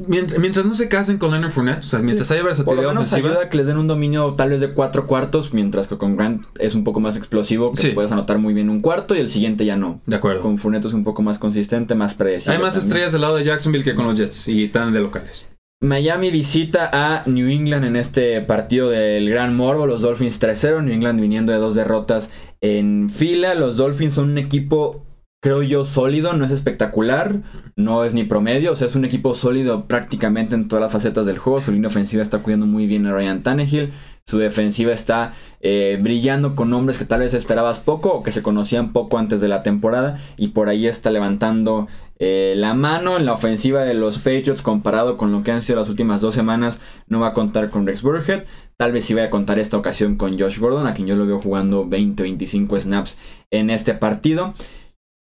Mientras, 0.07 0.39
mientras 0.39 0.65
no 0.65 0.73
se 0.75 0.87
casen 0.87 1.17
con 1.17 1.31
Leonard 1.31 1.51
Fournette, 1.51 1.79
o 1.83 1.87
sea, 1.87 1.99
mientras 1.99 2.31
haya 2.31 2.39
por 2.41 2.45
lo 2.45 2.55
versatilidad 2.55 2.87
menos 2.89 3.07
ofensiva. 3.07 3.29
ayuda 3.31 3.43
a 3.45 3.49
que 3.49 3.57
les 3.57 3.67
den 3.67 3.77
un 3.77 3.87
dominio 3.87 4.33
tal 4.35 4.49
vez 4.51 4.61
de 4.61 4.73
cuatro 4.73 5.07
cuartos, 5.07 5.53
mientras 5.53 5.89
que 5.89 5.97
con 5.97 6.15
Grant 6.15 6.45
es 6.57 6.73
un 6.73 6.85
poco 6.85 7.01
más 7.01 7.17
explosivo, 7.17 7.71
que 7.73 7.81
Sí. 7.81 7.89
puedes 7.89 8.13
anotar 8.13 8.37
muy 8.39 8.53
bien 8.53 8.69
un 8.69 8.79
cuarto 8.79 9.13
y 9.13 9.19
el 9.19 9.27
siguiente 9.29 9.65
ya 9.65 9.75
no. 9.75 10.01
De 10.05 10.15
acuerdo. 10.15 10.41
Con 10.41 10.57
Fournette 10.57 10.85
es 10.85 10.93
un 10.93 11.03
poco 11.03 11.21
más 11.21 11.37
consistente, 11.37 11.95
más 11.95 12.13
predecible. 12.13 12.55
Hay 12.55 12.61
más 12.63 12.75
también. 12.75 12.87
estrellas 12.87 13.11
del 13.11 13.21
lado 13.21 13.35
de 13.35 13.43
Jacksonville 13.43 13.83
que 13.83 13.93
con 13.93 14.05
los 14.05 14.17
Jets 14.17 14.47
y 14.47 14.63
están 14.63 14.93
de 14.93 15.01
locales. 15.01 15.47
Miami 15.81 16.29
visita 16.29 16.89
a 16.91 17.23
New 17.25 17.47
England 17.47 17.85
en 17.85 17.95
este 17.95 18.41
partido 18.41 18.89
del 18.89 19.29
Gran 19.29 19.55
Morbo. 19.55 19.87
Los 19.87 20.01
Dolphins 20.01 20.41
3-0. 20.41 20.83
New 20.83 20.93
England 20.93 21.21
viniendo 21.21 21.53
de 21.53 21.57
dos 21.57 21.73
derrotas 21.73 22.31
en 22.59 23.09
fila. 23.09 23.55
Los 23.55 23.77
Dolphins 23.77 24.15
son 24.15 24.31
un 24.31 24.37
equipo, 24.37 25.05
creo 25.41 25.63
yo, 25.63 25.85
sólido. 25.85 26.33
No 26.33 26.43
es 26.43 26.51
espectacular. 26.51 27.43
No 27.77 28.03
es 28.03 28.13
ni 28.13 28.25
promedio. 28.25 28.73
O 28.73 28.75
sea, 28.75 28.87
es 28.87 28.95
un 28.97 29.05
equipo 29.05 29.33
sólido 29.33 29.87
prácticamente 29.87 30.53
en 30.53 30.67
todas 30.67 30.83
las 30.83 30.91
facetas 30.91 31.25
del 31.25 31.37
juego. 31.37 31.61
Su 31.61 31.71
línea 31.71 31.87
ofensiva 31.87 32.23
está 32.23 32.39
cuidando 32.39 32.65
muy 32.65 32.85
bien 32.85 33.05
a 33.05 33.13
Ryan 33.13 33.41
Tannehill. 33.41 33.93
Su 34.27 34.37
defensiva 34.37 34.91
está 34.91 35.31
eh, 35.61 35.97
brillando 36.01 36.55
con 36.55 36.69
nombres 36.69 36.97
que 36.97 37.05
tal 37.05 37.21
vez 37.21 37.33
esperabas 37.33 37.79
poco 37.79 38.11
o 38.11 38.21
que 38.21 38.31
se 38.31 38.43
conocían 38.43 38.91
poco 38.91 39.17
antes 39.17 39.39
de 39.39 39.47
la 39.47 39.63
temporada. 39.63 40.19
Y 40.35 40.49
por 40.49 40.67
ahí 40.67 40.87
está 40.87 41.09
levantando 41.09 41.87
eh, 42.19 42.53
la 42.57 42.73
mano 42.73 43.17
en 43.17 43.25
la 43.25 43.33
ofensiva 43.33 43.83
de 43.83 43.93
los 43.93 44.17
Patriots 44.17 44.61
comparado 44.61 45.15
con 45.15 45.31
lo 45.31 45.41
que 45.41 45.51
han 45.51 45.61
sido 45.61 45.79
las 45.79 45.89
últimas 45.89 46.19
dos 46.19 46.35
semanas. 46.35 46.81
No 47.07 47.21
va 47.21 47.27
a 47.27 47.33
contar 47.33 47.69
con 47.69 47.87
Rex 47.87 48.03
Burhead. 48.03 48.43
Tal 48.77 48.91
vez 48.91 49.05
sí 49.05 49.13
vaya 49.13 49.27
a 49.27 49.31
contar 49.31 49.57
esta 49.57 49.77
ocasión 49.77 50.17
con 50.17 50.37
Josh 50.37 50.59
Gordon, 50.59 50.85
a 50.85 50.93
quien 50.93 51.07
yo 51.07 51.15
lo 51.15 51.25
veo 51.25 51.39
jugando 51.39 51.85
20-25 51.85 52.79
snaps 52.79 53.17
en 53.51 53.69
este 53.69 53.93
partido. 53.93 54.51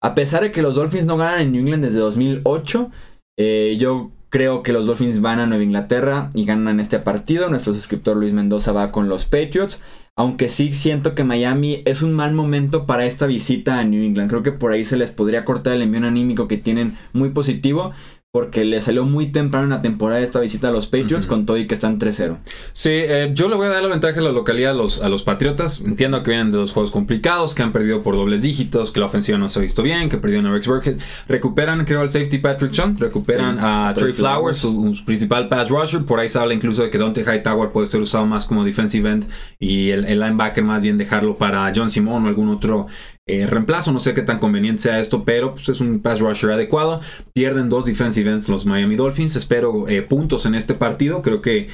A 0.02 0.16
pesar 0.16 0.42
de 0.44 0.52
que 0.52 0.62
los 0.62 0.76
Dolphins 0.76 1.06
no 1.06 1.18
ganan 1.18 1.42
en 1.42 1.52
New 1.52 1.62
England 1.62 1.84
desde 1.84 2.00
2008, 2.00 2.92
eh, 3.40 3.78
yo 3.80 4.12
creo 4.30 4.64
que 4.64 4.74
los 4.74 4.86
Dolphins 4.86 5.22
van 5.22 5.40
a 5.40 5.46
Nueva 5.46 5.64
Inglaterra 5.64 6.30
y 6.34 6.46
ganan 6.46 6.80
este 6.80 7.00
partido. 7.00 7.50
Nuestro 7.50 7.74
suscriptor 7.74 8.18
Luis 8.18 8.34
Mendoza 8.34 8.72
va 8.72 8.92
con 8.92 9.10
los 9.10 9.26
Patriots. 9.26 9.84
Aunque 10.16 10.50
sí 10.50 10.74
siento 10.74 11.14
que 11.14 11.24
Miami 11.24 11.84
es 11.86 12.02
un 12.02 12.14
mal 12.14 12.34
momento 12.34 12.88
para 12.88 13.06
esta 13.06 13.28
visita 13.28 13.78
a 13.78 13.84
New 13.84 14.04
England. 14.04 14.30
Creo 14.30 14.42
que 14.42 14.52
por 14.52 14.72
ahí 14.72 14.84
se 14.84 14.98
les 14.98 15.12
podría 15.12 15.46
cortar 15.46 15.74
el 15.74 15.84
envío 15.84 16.08
anímico 16.08 16.48
que 16.48 16.58
tienen 16.58 16.98
muy 17.14 17.30
positivo. 17.30 17.92
Porque 18.34 18.66
le 18.66 18.82
salió 18.82 19.06
muy 19.06 19.32
temprano 19.32 19.64
en 19.64 19.70
la 19.72 19.82
temporada 19.82 20.20
esta 20.22 20.40
visita 20.42 20.68
a 20.68 20.72
los 20.72 20.86
Patriots 20.86 21.26
con 21.28 21.46
todo 21.46 21.58
y 21.58 21.66
que 21.66 21.74
están 21.74 21.98
3-0. 21.98 22.38
Sí, 22.74 22.90
eh, 22.92 23.32
yo 23.34 23.48
le 23.48 23.56
voy 23.56 23.68
a 23.68 23.70
dar 23.70 23.82
la 23.82 23.88
ventaja 23.90 24.20
a 24.20 24.24
la 24.24 24.32
localidad 24.32 24.72
a 24.72 24.76
los, 24.76 25.02
a 25.02 25.08
los 25.10 25.24
Patriotas. 25.24 25.80
Entiendo 25.82 26.22
que 26.24 26.32
vienen 26.32 26.52
de 26.52 26.58
dos 26.58 26.74
juegos 26.74 26.92
complicados, 26.92 27.56
que 27.56 27.64
han 27.64 27.72
perdido 27.72 28.04
por 28.04 28.16
dobles 28.16 28.42
dígitos, 28.42 28.92
que 28.92 29.00
la 29.00 29.06
ofensiva 29.06 29.38
no 29.38 29.48
se 29.48 29.60
ha 29.60 29.62
visto 29.62 29.82
bien, 29.82 30.10
que 30.10 30.18
perdieron 30.18 30.46
a 30.46 30.52
Rex 30.52 30.68
Burkhead. 30.68 30.98
Recuperan, 31.30 31.86
creo, 31.86 32.02
al 32.02 32.10
safety 32.10 32.38
Patrick 32.38 32.74
Chung. 32.74 33.00
Recuperan 33.00 33.56
Sí, 33.58 33.64
a 33.64 33.92
Trey 33.96 34.12
Trey 34.12 34.14
Flowers, 34.14 34.60
Flowers. 34.60 34.90
su, 34.90 34.96
su 34.96 35.06
principal 35.06 35.48
pass 35.48 35.70
rusher. 35.70 36.04
Por 36.04 36.20
ahí 36.20 36.28
se 36.28 36.38
habla 36.38 36.54
incluso 36.54 36.84
de 36.84 36.90
que 36.90 36.98
Dante 36.98 37.22
Hightower 37.22 37.72
puede 37.72 37.88
ser 37.88 38.02
usado 38.02 38.26
más 38.26 38.46
como 38.46 38.66
defensive 38.66 39.10
end 39.10 39.26
y 39.58 39.90
el, 39.92 40.04
el 40.06 40.20
linebacker 40.20 40.64
más 40.66 40.84
bien 40.84 40.98
dejarlo 40.98 41.38
para 41.38 41.72
John 41.74 41.90
Simon 41.90 42.26
o 42.26 42.28
algún 42.28 42.50
otro 42.50 42.88
eh, 43.28 43.46
reemplazo. 43.46 43.92
No 43.92 44.00
sé 44.00 44.14
qué 44.14 44.22
tan 44.22 44.40
conveniente 44.40 44.84
sea 44.84 45.00
esto, 45.00 45.24
pero 45.24 45.54
pues, 45.54 45.70
es 45.70 45.80
un 45.80 46.00
pass 46.00 46.20
rusher 46.20 46.52
adecuado. 46.52 47.02
Pierden 47.34 47.70
dos 47.70 47.86
defensive 47.86 48.32
ends 48.32 48.50
los 48.50 48.66
Miami 48.66 48.96
Dolphins. 48.96 49.36
Espero 49.36 49.88
eh, 49.88 50.02
puntos 50.02 50.46
en 50.46 50.56
este 50.56 50.74
partido. 50.74 51.22
Creo 51.22 51.42
que 51.42 51.68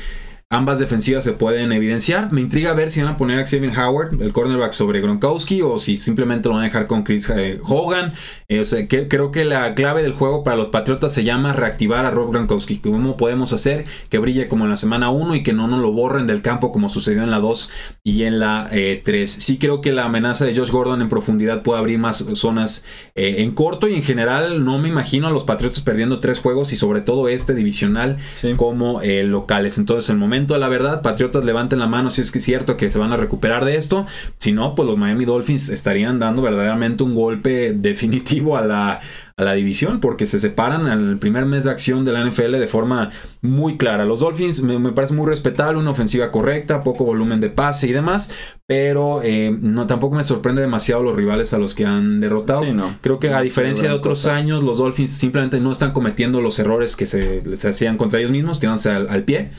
ambas 0.54 0.80
defensivas 0.80 1.24
se 1.24 1.34
pueden 1.34 1.72
evidenciar. 1.72 2.32
Me 2.32 2.42
intriga 2.42 2.74
ver 2.74 2.92
si 2.92 3.02
van 3.02 3.14
a 3.14 3.18
poner 3.18 3.40
a 3.40 3.48
Xavier 3.48 3.78
Howard, 3.78 4.22
el 4.22 4.32
cornerback, 4.34 4.72
sobre 4.72 5.02
Gronkowski 5.02 5.62
o 5.62 5.80
si 5.80 5.98
simplemente 5.98 6.48
lo 6.48 6.56
van 6.56 6.64
a 6.64 6.68
dejar 6.68 6.88
con 6.88 7.04
Chris 7.04 7.30
eh, 7.30 7.60
Hogan. 7.64 8.14
Eh, 8.48 8.60
o 8.60 8.66
sea, 8.66 8.88
que, 8.88 9.08
creo 9.08 9.32
que 9.32 9.46
la 9.46 9.74
clave 9.76 10.04
del 10.04 10.14
juego 10.14 10.44
para 10.44 10.56
los 10.58 10.68
Patriotas 10.70 11.14
se 11.14 11.24
llama 11.24 11.54
reactivar 11.54 12.06
a 12.06 12.12
Rob 12.12 12.32
Gronkowski. 12.32 12.78
¿Cómo 12.78 13.18
podemos 13.18 13.52
hacer 13.54 13.86
que 14.10 14.20
brille 14.20 14.48
como 14.48 14.66
en 14.66 14.70
la 14.70 14.78
semana 14.78 15.10
1 15.10 15.36
y 15.36 15.44
que 15.44 15.54
no 15.54 15.68
nos 15.68 15.80
lo 15.80 15.92
borren 15.92 16.28
del 16.28 16.42
campo 16.42 16.72
como 16.72 16.90
sucedió 16.90 17.24
en 17.24 17.32
la 17.32 17.40
2 17.40 17.70
y 18.04 18.24
en 18.24 18.40
la 18.40 18.70
3? 18.70 19.32
sí 19.32 19.58
creo 19.58 19.82
que 19.82 19.92
la 19.92 20.06
amenaza 20.06 20.46
de 20.46 20.56
Josh 20.56 20.72
Gordon 20.72 21.02
en 21.02 21.10
profundidad 21.10 21.64
puede 21.64 21.80
abrir 21.80 22.00
más 22.00 22.26
zonas 22.36 22.86
eh, 23.16 23.36
en 23.40 23.52
corto 23.52 23.88
y 23.88 23.96
en 23.96 24.04
general 24.04 24.64
no 24.66 24.78
me 24.80 24.90
imagino 24.90 25.28
a 25.28 25.32
los 25.32 25.44
Patriotas 25.44 25.82
perdiendo 25.82 26.20
tres 26.20 26.40
juegos 26.40 26.74
y 26.74 26.76
sobre 26.76 27.02
todo 27.02 27.28
este 27.28 27.54
divisional 27.54 28.18
Sí. 28.34 28.54
como 28.56 29.02
eh, 29.02 29.24
locales. 29.24 29.78
Entonces, 29.78 30.10
el 30.10 30.18
momento 30.18 30.43
de 30.48 30.60
la 30.60 30.68
verdad, 30.68 31.02
Patriotas 31.02 31.46
levanten 31.46 31.80
la 31.80 31.88
mano 31.88 32.10
si 32.10 32.22
es 32.22 32.32
que 32.32 32.40
es 32.40 32.44
cierto 32.44 32.76
que 32.76 32.90
se 32.90 33.00
van 33.00 33.14
a 33.14 33.18
recuperar 33.18 33.64
de 33.64 33.78
esto. 33.78 34.06
Si 34.38 34.52
no, 34.52 34.76
pues 34.76 34.88
los 34.88 34.98
Miami 34.98 35.26
Dolphins 35.26 35.70
estarían 35.70 36.20
dando 36.20 36.42
verdaderamente 36.42 37.04
un 37.04 37.16
golpe 37.16 37.74
definitivo 37.76 38.58
a 38.58 38.66
la, 38.66 39.00
a 39.38 39.44
la 39.44 39.54
división 39.54 40.00
porque 40.00 40.28
se 40.28 40.40
separan 40.40 40.88
en 40.88 41.10
el 41.10 41.18
primer 41.18 41.46
mes 41.46 41.64
de 41.64 41.72
acción 41.72 42.06
de 42.06 42.12
la 42.12 42.26
NFL 42.26 42.52
de 42.52 42.68
forma 42.68 43.10
muy 43.42 43.78
clara. 43.78 44.06
Los 44.06 44.20
Dolphins 44.20 44.62
me, 44.62 44.78
me 44.80 44.92
parece 44.92 45.14
muy 45.14 45.28
respetable, 45.28 45.80
una 45.80 45.92
ofensiva 45.92 46.32
correcta, 46.32 46.84
poco 46.84 47.06
volumen 47.06 47.40
de 47.40 47.50
pase 47.50 47.88
y 47.88 47.92
demás, 47.92 48.32
pero 48.68 49.22
eh, 49.24 49.56
no 49.60 49.88
tampoco 49.88 50.16
me 50.16 50.24
sorprende 50.24 50.62
demasiado 50.62 51.04
los 51.04 51.16
rivales 51.16 51.54
a 51.54 51.60
los 51.60 51.76
que 51.76 51.86
han 51.86 52.20
derrotado. 52.20 52.64
Sí, 52.64 52.72
no. 52.72 52.96
Creo 53.02 53.20
que 53.20 53.30
a 53.30 53.42
diferencia 53.42 53.90
de 53.90 53.96
otros 53.96 54.28
años, 54.28 54.64
los 54.64 54.78
Dolphins 54.78 55.12
simplemente 55.12 55.60
no 55.60 55.72
están 55.72 55.92
cometiendo 55.92 56.42
los 56.42 56.60
errores 56.60 56.96
que 56.96 57.06
se 57.06 57.42
les 57.42 57.66
hacían 57.66 57.98
contra 57.98 58.20
ellos 58.20 58.32
mismos, 58.32 58.60
tirándose 58.60 58.92
al, 58.92 59.10
al 59.10 59.24
pie. 59.24 59.52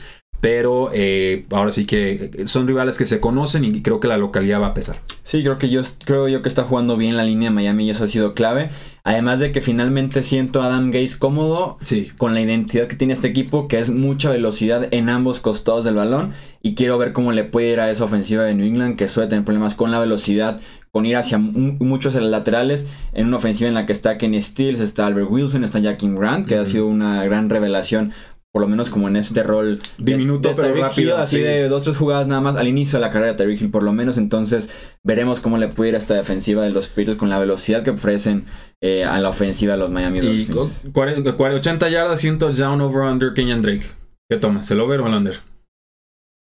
Pero 0.45 0.91
eh, 0.93 1.47
ahora 1.49 1.71
sí 1.71 1.87
que 1.87 2.43
son 2.45 2.67
rivales 2.67 2.99
que 2.99 3.07
se 3.07 3.19
conocen 3.19 3.65
y 3.65 3.81
creo 3.81 3.99
que 3.99 4.07
la 4.07 4.19
localidad 4.19 4.61
va 4.61 4.67
a 4.67 4.73
pesar. 4.75 4.97
Sí, 5.23 5.41
creo 5.41 5.57
que 5.57 5.69
yo 5.69 5.81
creo 6.05 6.27
yo 6.27 6.43
que 6.43 6.49
está 6.49 6.63
jugando 6.63 6.97
bien 6.97 7.17
la 7.17 7.23
línea 7.23 7.49
de 7.49 7.55
Miami 7.55 7.85
y 7.85 7.89
eso 7.89 8.03
ha 8.03 8.07
sido 8.07 8.35
clave. 8.35 8.69
Además 9.03 9.39
de 9.39 9.51
que 9.51 9.59
finalmente 9.61 10.21
siento 10.21 10.61
a 10.61 10.67
Adam 10.67 10.91
Gaze 10.91 11.17
cómodo 11.17 11.79
Sí. 11.81 12.11
con 12.19 12.35
la 12.35 12.41
identidad 12.41 12.85
que 12.85 12.95
tiene 12.95 13.13
este 13.13 13.27
equipo, 13.27 13.67
que 13.67 13.79
es 13.79 13.89
mucha 13.89 14.29
velocidad 14.29 14.87
en 14.91 15.09
ambos 15.09 15.39
costados 15.39 15.83
del 15.83 15.95
balón. 15.95 16.33
Y 16.61 16.75
quiero 16.75 16.99
ver 16.99 17.11
cómo 17.11 17.31
le 17.31 17.43
puede 17.43 17.71
ir 17.71 17.79
a 17.79 17.89
esa 17.89 18.03
ofensiva 18.03 18.43
de 18.43 18.53
New 18.53 18.67
England, 18.67 18.97
que 18.97 19.07
suele 19.07 19.27
tener 19.29 19.45
problemas 19.45 19.73
con 19.73 19.89
la 19.89 19.99
velocidad, 19.99 20.59
con 20.91 21.07
ir 21.07 21.15
hacia 21.17 21.39
mu- 21.39 21.73
muchos 21.79 22.13
de 22.13 22.21
los 22.21 22.29
laterales, 22.29 22.85
en 23.13 23.25
una 23.27 23.37
ofensiva 23.37 23.67
en 23.67 23.73
la 23.73 23.87
que 23.87 23.93
está 23.93 24.19
Kenny 24.19 24.39
Stills, 24.43 24.79
está 24.79 25.07
Albert 25.07 25.27
Wilson, 25.31 25.63
está 25.63 25.79
Jackie 25.79 26.07
Grant, 26.15 26.47
que 26.47 26.55
ha 26.55 26.65
sido 26.65 26.85
una 26.85 27.23
gran 27.23 27.49
revelación. 27.49 28.11
Por 28.55 28.61
lo 28.61 28.69
menos 28.69 28.89
como 28.89 29.09
en 29.09 29.17
este 29.17 29.43
rol 29.43 29.79
Diminuto, 29.97 30.55
pero 30.55 30.73
rápido, 30.75 31.15
Hill, 31.15 31.21
así 31.21 31.35
sí. 31.35 31.41
de 31.41 31.67
dos 31.67 31.83
tres 31.83 31.97
jugadas 31.97 32.25
nada 32.25 32.39
más 32.39 32.55
al 32.55 32.69
inicio 32.69 32.97
de 32.97 33.01
la 33.01 33.09
carrera 33.09 33.33
de 33.33 33.37
Tyreek 33.37 33.59
Hill 33.59 33.69
por 33.69 33.83
lo 33.83 33.91
menos. 33.91 34.17
Entonces 34.17 34.69
veremos 35.03 35.41
cómo 35.41 35.57
le 35.57 35.67
puede 35.67 35.89
ir 35.89 35.95
a 35.95 35.97
esta 35.97 36.13
defensiva 36.13 36.63
de 36.63 36.69
los 36.69 36.87
Patriots 36.87 37.17
con 37.17 37.29
la 37.29 37.37
velocidad 37.37 37.83
que 37.83 37.89
ofrecen 37.89 38.45
eh, 38.81 39.03
a 39.03 39.19
la 39.19 39.27
ofensiva 39.27 39.73
de 39.73 39.79
los 39.79 39.89
Miami 39.91 40.19
Y 40.19 40.45
Dolphins. 40.45 40.87
40, 40.93 41.35
80 41.37 41.89
yardas, 41.89 42.21
100 42.21 42.39
touchdown 42.39 42.79
over 42.79 43.01
under 43.01 43.33
Kenyan 43.33 43.61
Drake. 43.61 43.83
¿Qué 44.29 44.37
tomas? 44.37 44.71
¿El 44.71 44.79
over 44.79 45.01
o 45.01 45.07
el 45.07 45.15
under? 45.15 45.35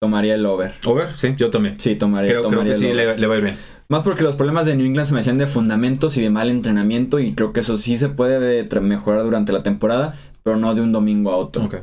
Tomaría 0.02 0.34
el 0.34 0.48
over. 0.48 0.72
Over, 0.88 1.10
sí, 1.16 1.36
yo 1.38 1.52
también. 1.52 1.80
Sí, 1.80 1.94
tomaría, 1.94 2.32
Creo, 2.32 2.42
creo 2.42 2.52
tomaría 2.54 2.74
que 2.74 2.80
el 2.80 2.92
sí 2.92 2.92
le, 2.92 3.20
le 3.20 3.28
va 3.28 3.36
a 3.36 3.38
ir 3.38 3.44
bien. 3.44 3.56
Más 3.88 4.02
porque 4.02 4.24
los 4.24 4.36
problemas 4.36 4.66
de 4.66 4.76
New 4.76 4.88
England 4.88 5.08
se 5.08 5.14
me 5.14 5.20
hacían 5.20 5.38
de 5.38 5.46
fundamentos 5.46 6.18
y 6.18 6.22
de 6.24 6.32
mal 6.32 6.50
entrenamiento 6.50 7.20
y 7.20 7.36
creo 7.36 7.54
que 7.54 7.60
eso 7.60 7.78
sí 7.78 8.00
se 8.00 8.10
puede 8.10 8.68
mejorar 8.82 9.24
durante 9.24 9.54
la 9.54 9.62
temporada, 9.62 10.16
pero 10.42 10.58
no 10.58 10.74
de 10.74 10.82
un 10.82 10.92
domingo 10.92 11.32
a 11.32 11.36
otro. 11.36 11.66
Ok. 11.66 11.76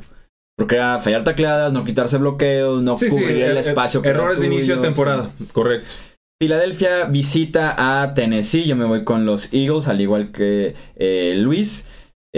Porque 0.56 0.76
era 0.76 0.98
fallar 0.98 1.22
tacleadas, 1.24 1.72
no 1.72 1.84
quitarse 1.84 2.16
bloqueos, 2.18 2.82
no 2.82 2.96
Sí, 2.96 3.06
sí, 3.06 3.10
cubrir 3.10 3.42
el 3.42 3.56
er- 3.56 3.60
espacio. 3.60 4.02
errores 4.04 4.40
de 4.40 4.46
inicio 4.46 4.76
de 4.76 4.82
temporada. 4.82 5.30
Correcto. 5.52 5.92
Filadelfia 6.40 7.04
visita 7.04 7.74
a 8.02 8.14
Tennessee. 8.14 8.64
Yo 8.64 8.76
me 8.76 8.84
voy 8.84 9.04
con 9.04 9.24
los 9.26 9.52
Eagles, 9.52 9.88
al 9.88 10.00
igual 10.00 10.32
que 10.32 10.74
eh, 10.96 11.34
Luis. 11.36 11.86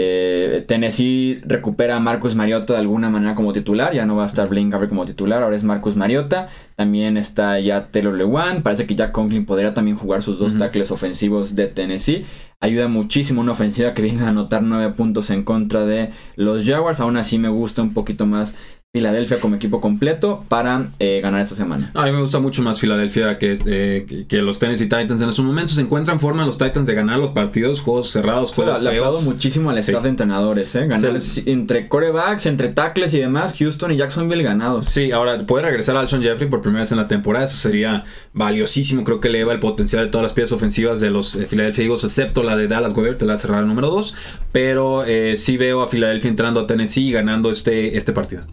Eh, 0.01 0.63
Tennessee 0.65 1.41
recupera 1.45 1.97
a 1.97 1.99
Marcus 1.99 2.33
Mariota 2.33 2.71
de 2.73 2.79
alguna 2.79 3.09
manera 3.09 3.35
como 3.35 3.51
titular. 3.51 3.93
Ya 3.93 4.05
no 4.05 4.15
va 4.15 4.23
a 4.23 4.27
estar 4.27 4.47
Blaine 4.47 4.69
Gabbert 4.69 4.87
como 4.89 5.05
titular, 5.05 5.43
ahora 5.43 5.57
es 5.57 5.65
Marcus 5.65 5.97
Mariota. 5.97 6.47
También 6.77 7.17
está 7.17 7.59
ya 7.59 7.87
Taylor 7.91 8.13
Lewan. 8.15 8.63
Parece 8.63 8.85
que 8.87 8.95
Jack 8.95 9.11
Conklin 9.11 9.45
podría 9.45 9.73
también 9.73 9.97
jugar 9.97 10.21
sus 10.21 10.39
dos 10.39 10.51
Ujú. 10.51 10.59
tackles 10.59 10.91
ofensivos 10.91 11.55
de 11.55 11.67
Tennessee. 11.67 12.25
Ayuda 12.61 12.89
muchísimo 12.89 13.39
una 13.39 13.53
ofensiva 13.53 13.93
que 13.93 14.01
viene 14.01 14.23
a 14.23 14.29
anotar 14.29 14.61
nueve 14.63 14.93
puntos 14.93 15.29
en 15.29 15.43
contra 15.43 15.85
de 15.85 16.11
los 16.35 16.65
Jaguars. 16.65 16.99
Aún 16.99 17.15
así 17.15 17.39
me 17.39 17.47
gusta 17.47 17.81
un 17.81 17.93
poquito 17.93 18.25
más 18.25 18.55
Filadelfia 18.99 19.39
como 19.39 19.55
equipo 19.55 19.79
completo 19.79 20.43
para 20.47 20.83
eh, 20.97 21.21
ganar 21.21 21.41
esta 21.41 21.53
semana. 21.53 21.91
A 21.93 22.05
mí 22.05 22.11
me 22.11 22.21
gusta 22.21 22.39
mucho 22.39 22.63
más 22.63 22.79
Filadelfia 22.79 23.37
que, 23.37 23.55
eh, 23.67 24.25
que, 24.27 24.41
los 24.41 24.57
Tennessee 24.57 24.85
Titans. 24.85 25.21
En 25.21 25.31
su 25.31 25.43
momento 25.43 25.73
se 25.73 25.81
encuentran 25.81 26.19
forma 26.19 26.43
los 26.43 26.57
Titans 26.57 26.87
de 26.87 26.95
ganar 26.95 27.19
los 27.19 27.29
partidos, 27.29 27.81
juegos 27.81 28.09
cerrados, 28.09 28.51
juegos 28.51 28.81
le 28.81 28.89
feos. 28.89 29.05
aplaudo 29.05 29.21
muchísimo 29.21 29.69
al 29.69 29.75
Sí. 29.83 29.91
staff 29.91 30.01
de 30.01 30.09
entrenadores, 30.09 30.73
¿eh? 30.73 30.87
Ganar 30.87 31.21
Sí. 31.21 31.43
entre 31.45 31.87
corebacks, 31.87 32.47
entre 32.47 32.69
tackles 32.69 33.13
y 33.13 33.19
demás, 33.19 33.55
Houston 33.59 33.91
y 33.91 33.97
Jacksonville 33.97 34.41
ganados. 34.41 34.85
Sí, 34.85 35.11
ahora 35.11 35.37
puede 35.45 35.65
regresar 35.65 35.95
Alshon 35.95 36.23
Jeffrey 36.23 36.49
por 36.49 36.61
primera 36.61 36.81
vez 36.81 36.91
en 36.91 36.97
la 36.97 37.07
temporada. 37.07 37.45
Eso 37.45 37.57
sería 37.57 38.05
valiosísimo. 38.33 39.03
Creo 39.03 39.19
que 39.19 39.27
eleva 39.27 39.53
el 39.53 39.59
potencial 39.59 40.05
de 40.05 40.09
todas 40.09 40.23
las 40.23 40.33
piezas 40.33 40.53
ofensivas 40.53 40.99
de 40.99 41.11
los 41.11 41.35
eh, 41.35 41.45
Philadelphia 41.47 41.83
Eagles, 41.83 42.05
excepto 42.05 42.41
la 42.41 42.55
de 42.57 42.67
Dallas 42.67 42.95
Goddard, 42.95 43.21
la 43.21 43.37
cerrada 43.37 43.61
número 43.61 43.91
2. 43.91 44.15
Pero 44.51 45.03
sí 45.35 45.57
veo 45.57 45.83
a 45.83 45.87
Filadelfia 45.89 46.31
entrando 46.31 46.61
a 46.61 46.65
Tennessee 46.65 47.09
y 47.09 47.11
ganando 47.11 47.51
este, 47.51 47.95
este 47.95 48.13
partido. 48.13 48.45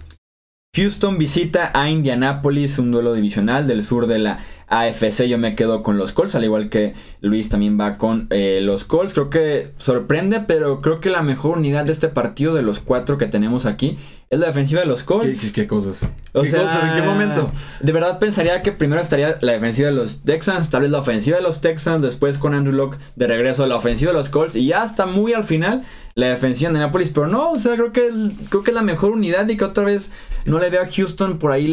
Houston 0.76 1.16
visita 1.16 1.70
a 1.72 1.88
Indianapolis, 1.88 2.78
un 2.78 2.90
duelo 2.90 3.14
divisional 3.14 3.66
del 3.66 3.82
sur 3.82 4.06
de 4.06 4.18
la 4.18 4.38
AFC. 4.68 5.26
Yo 5.26 5.38
me 5.38 5.54
quedo 5.54 5.82
con 5.82 5.96
los 5.98 6.12
Colts, 6.12 6.34
al 6.34 6.44
igual 6.44 6.68
que 6.70 6.94
Luis 7.20 7.48
también 7.48 7.78
va 7.80 7.98
con 7.98 8.26
eh, 8.30 8.60
los 8.62 8.84
Colts. 8.84 9.14
Creo 9.14 9.30
que 9.30 9.72
sorprende, 9.78 10.40
pero 10.46 10.80
creo 10.80 11.00
que 11.00 11.10
la 11.10 11.22
mejor 11.22 11.58
unidad 11.58 11.84
de 11.84 11.92
este 11.92 12.08
partido 12.08 12.54
de 12.54 12.62
los 12.62 12.80
cuatro 12.80 13.18
que 13.18 13.26
tenemos 13.26 13.66
aquí 13.66 13.96
es 14.28 14.40
la 14.40 14.46
defensiva 14.48 14.80
de 14.80 14.86
los 14.88 15.00
¿Qué, 15.02 15.06
Colts. 15.06 15.52
qué- 15.52 15.62
qué 15.62 15.66
cosas? 15.68 16.08
O 16.32 16.42
¿Qué 16.42 16.50
sea, 16.50 16.62
cosas? 16.62 16.82
¿En 16.84 16.94
qué 16.94 17.02
momento? 17.02 17.52
De 17.80 17.92
verdad 17.92 18.18
pensaría 18.18 18.60
que 18.62 18.72
primero 18.72 19.00
estaría 19.00 19.38
la 19.40 19.52
defensiva 19.52 19.88
de 19.88 19.94
los 19.94 20.22
Texans, 20.24 20.68
tal 20.68 20.82
vez 20.82 20.90
la 20.90 20.98
ofensiva 20.98 21.36
de 21.36 21.42
los 21.44 21.60
Texans, 21.60 22.02
después 22.02 22.36
con 22.38 22.52
Andrew 22.54 22.74
Locke 22.74 22.98
de 23.14 23.26
regreso 23.28 23.66
la 23.66 23.76
ofensiva 23.76 24.10
de 24.10 24.18
los 24.18 24.28
Colts 24.28 24.56
y 24.56 24.66
ya 24.66 24.82
hasta 24.82 25.06
muy 25.06 25.32
al 25.32 25.44
final 25.44 25.84
la 26.16 26.26
defensiva 26.28 26.68
de 26.70 26.72
Indianapolis, 26.74 27.10
pero 27.10 27.28
no, 27.28 27.52
o 27.52 27.56
sea, 27.56 27.74
creo 27.74 27.92
que 27.92 28.10
creo 28.48 28.62
que 28.64 28.70
es 28.72 28.74
la 28.74 28.82
mejor 28.82 29.12
unidad 29.12 29.48
y 29.48 29.56
que 29.56 29.64
otra 29.64 29.84
vez 29.84 30.10
no 30.44 30.58
le 30.58 30.70
veo 30.70 30.82
a 30.82 30.86
Houston 30.86 31.38
por 31.38 31.52
ahí 31.52 31.68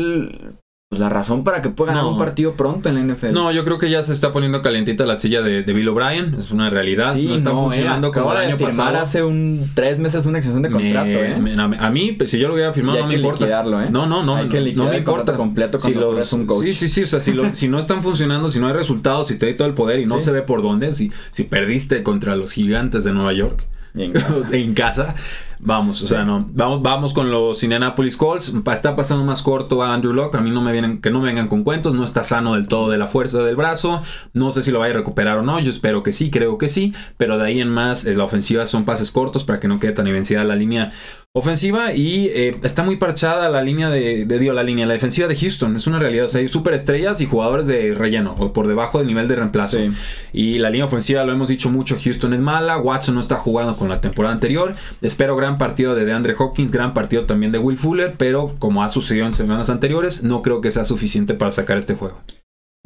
pues, 0.93 0.99
la 0.99 1.09
razón 1.09 1.43
para 1.43 1.61
que 1.61 1.69
pueda 1.69 1.91
ganar 1.91 2.03
No. 2.05 2.11
un 2.11 2.17
partido 2.19 2.53
pronto 2.53 2.87
en 2.89 2.95
la 3.07 3.13
NFL. 3.13 3.31
No, 3.33 3.51
yo 3.51 3.63
creo 3.65 3.79
que 3.79 3.89
ya 3.89 4.03
se 4.03 4.13
está 4.13 4.31
poniendo 4.31 4.61
calientita 4.61 5.05
la 5.05 5.15
silla 5.15 5.41
de, 5.41 5.63
de 5.63 5.73
Bill 5.73 5.89
O'Brien. 5.89 6.35
Es 6.37 6.51
una 6.51 6.69
realidad. 6.69 7.13
Sí, 7.15 7.25
no 7.27 7.35
está 7.35 7.49
no, 7.49 7.57
eh, 7.59 7.63
funcionando 7.63 8.11
como 8.11 8.31
el 8.31 8.37
año 8.37 8.57
firmar 8.57 8.75
pasado. 8.75 8.97
hace 8.99 9.23
un 9.23 9.71
tres 9.73 9.99
meses 9.99 10.25
una 10.25 10.37
extensión 10.37 10.61
de 10.63 10.69
contrato, 10.69 11.07
Me- 11.07 11.31
¿eh? 11.33 11.39
me- 11.57 11.77
a 11.77 11.89
mí, 11.89 12.11
pues, 12.11 12.29
si 12.31 12.37
yo 12.39 12.47
lo 12.47 12.53
hubiera 12.53 12.71
firmado, 12.73 12.99
no 12.99 13.07
me 13.07 13.15
importa. 13.15 13.45
¿eh? 13.45 13.87
No, 13.89 14.05
no, 14.05 14.23
no. 14.23 14.35
Hay 14.35 14.47
que 14.49 14.59
no- 14.73 14.85
me 14.85 14.97
importa. 14.97 15.35
completo 15.35 15.79
Si 15.79 15.93
los- 15.93 16.31
un 16.33 16.45
coach. 16.45 16.63
Sí, 16.63 16.73
sí, 16.73 16.89
sí. 16.89 17.03
O 17.03 17.07
sea, 17.07 17.19
si, 17.19 17.33
lo- 17.33 17.43
si 17.55 17.67
no 17.67 17.79
están 17.79 18.03
funcionando, 18.03 18.51
si 18.51 18.59
no 18.59 18.67
hay 18.67 18.73
resultados, 18.73 19.27
si 19.27 19.37
te 19.39 19.47
doy 19.47 19.55
todo 19.55 19.67
el 19.67 19.73
poder 19.73 19.99
y 19.99 20.05
no 20.05 20.19
Sí. 20.19 20.25
se 20.25 20.31
ve 20.31 20.41
por 20.43 20.61
dónde, 20.61 20.91
si, 20.91 21.11
si 21.31 21.43
perdiste 21.43 22.03
contra 22.03 22.35
los 22.35 22.51
gigantes 22.51 23.03
de 23.03 23.13
Nueva 23.13 23.33
York 23.33 23.63
Y 23.95 24.03
en 24.03 24.11
casa. 24.13 24.35
en 24.53 24.73
casa, 24.73 25.15
vamos, 25.65 26.01
o 26.03 26.07
sea, 26.07 26.23
no. 26.23 26.45
Vamos, 26.53 26.81
vamos 26.81 27.13
con 27.13 27.31
los 27.31 27.63
Indianapolis 27.63 28.17
Colts. 28.17 28.53
Está 28.73 28.95
pasando 28.95 29.23
más 29.23 29.41
corto 29.41 29.83
a 29.83 29.93
Andrew 29.93 30.13
Locke. 30.13 30.35
A 30.35 30.41
mí 30.41 30.51
no 30.51 30.61
me 30.61 30.71
vienen, 30.71 31.01
que 31.01 31.09
no 31.09 31.19
me 31.19 31.27
vengan 31.27 31.47
con 31.47 31.63
cuentos. 31.63 31.93
No 31.93 32.03
está 32.03 32.23
sano 32.23 32.53
del 32.55 32.67
todo 32.67 32.89
de 32.89 32.97
la 32.97 33.07
fuerza 33.07 33.41
del 33.43 33.55
brazo. 33.55 34.01
No 34.33 34.51
sé 34.51 34.61
si 34.61 34.71
lo 34.71 34.79
vaya 34.79 34.93
a 34.93 34.97
recuperar 34.97 35.39
o 35.39 35.43
no. 35.43 35.59
Yo 35.59 35.69
espero 35.69 36.03
que 36.03 36.13
sí, 36.13 36.29
creo 36.29 36.57
que 36.57 36.69
sí. 36.69 36.93
Pero 37.17 37.37
de 37.37 37.45
ahí 37.45 37.61
en 37.61 37.69
más, 37.69 38.05
eh, 38.05 38.15
la 38.15 38.23
ofensiva 38.23 38.65
son 38.65 38.85
pases 38.85 39.11
cortos 39.11 39.43
para 39.43 39.59
que 39.59 39.67
no 39.67 39.79
quede 39.79 39.93
tan 39.93 40.07
evidenciada 40.07 40.43
la 40.43 40.55
línea 40.55 40.91
ofensiva. 41.31 41.93
Y 41.93 42.27
eh, 42.27 42.55
está 42.63 42.83
muy 42.83 42.97
parchada 42.97 43.49
la 43.49 43.61
línea 43.61 43.89
de, 43.89 44.25
de 44.25 44.39
Dio, 44.39 44.53
la 44.53 44.63
línea, 44.63 44.85
la 44.85 44.93
defensiva 44.93 45.27
de 45.27 45.35
Houston. 45.35 45.75
Es 45.75 45.87
una 45.87 45.99
realidad. 45.99 46.25
O 46.25 46.29
sea, 46.29 46.41
hay 46.41 46.47
superestrellas 46.47 47.21
y 47.21 47.25
jugadores 47.25 47.67
de 47.67 47.93
relleno 47.95 48.35
o 48.37 48.53
por 48.53 48.67
debajo 48.67 48.99
del 48.99 49.07
nivel 49.07 49.27
de 49.27 49.35
reemplazo. 49.35 49.77
Sí. 49.77 49.89
Y 50.31 50.59
la 50.59 50.69
línea 50.69 50.85
ofensiva, 50.85 51.23
lo 51.23 51.31
hemos 51.31 51.47
dicho 51.47 51.69
mucho, 51.69 51.97
Houston 52.01 52.33
es 52.33 52.39
mala, 52.39 52.77
Watson 52.77 53.15
no 53.15 53.21
está 53.21 53.37
jugando 53.37 53.75
con 53.77 53.89
la 53.89 54.01
temporada 54.01 54.33
anterior. 54.33 54.75
Espero 55.01 55.35
gran 55.35 55.52
partido 55.57 55.95
de 55.95 56.05
DeAndre 56.05 56.35
Hopkins, 56.37 56.71
gran 56.71 56.93
partido 56.93 57.25
también 57.25 57.51
de 57.51 57.59
Will 57.59 57.77
Fuller, 57.77 58.15
pero 58.17 58.55
como 58.59 58.83
ha 58.83 58.89
sucedido 58.89 59.25
en 59.25 59.33
semanas 59.33 59.69
anteriores, 59.69 60.23
no 60.23 60.41
creo 60.41 60.61
que 60.61 60.71
sea 60.71 60.83
suficiente 60.85 61.33
para 61.33 61.51
sacar 61.51 61.77
este 61.77 61.95
juego. 61.95 62.19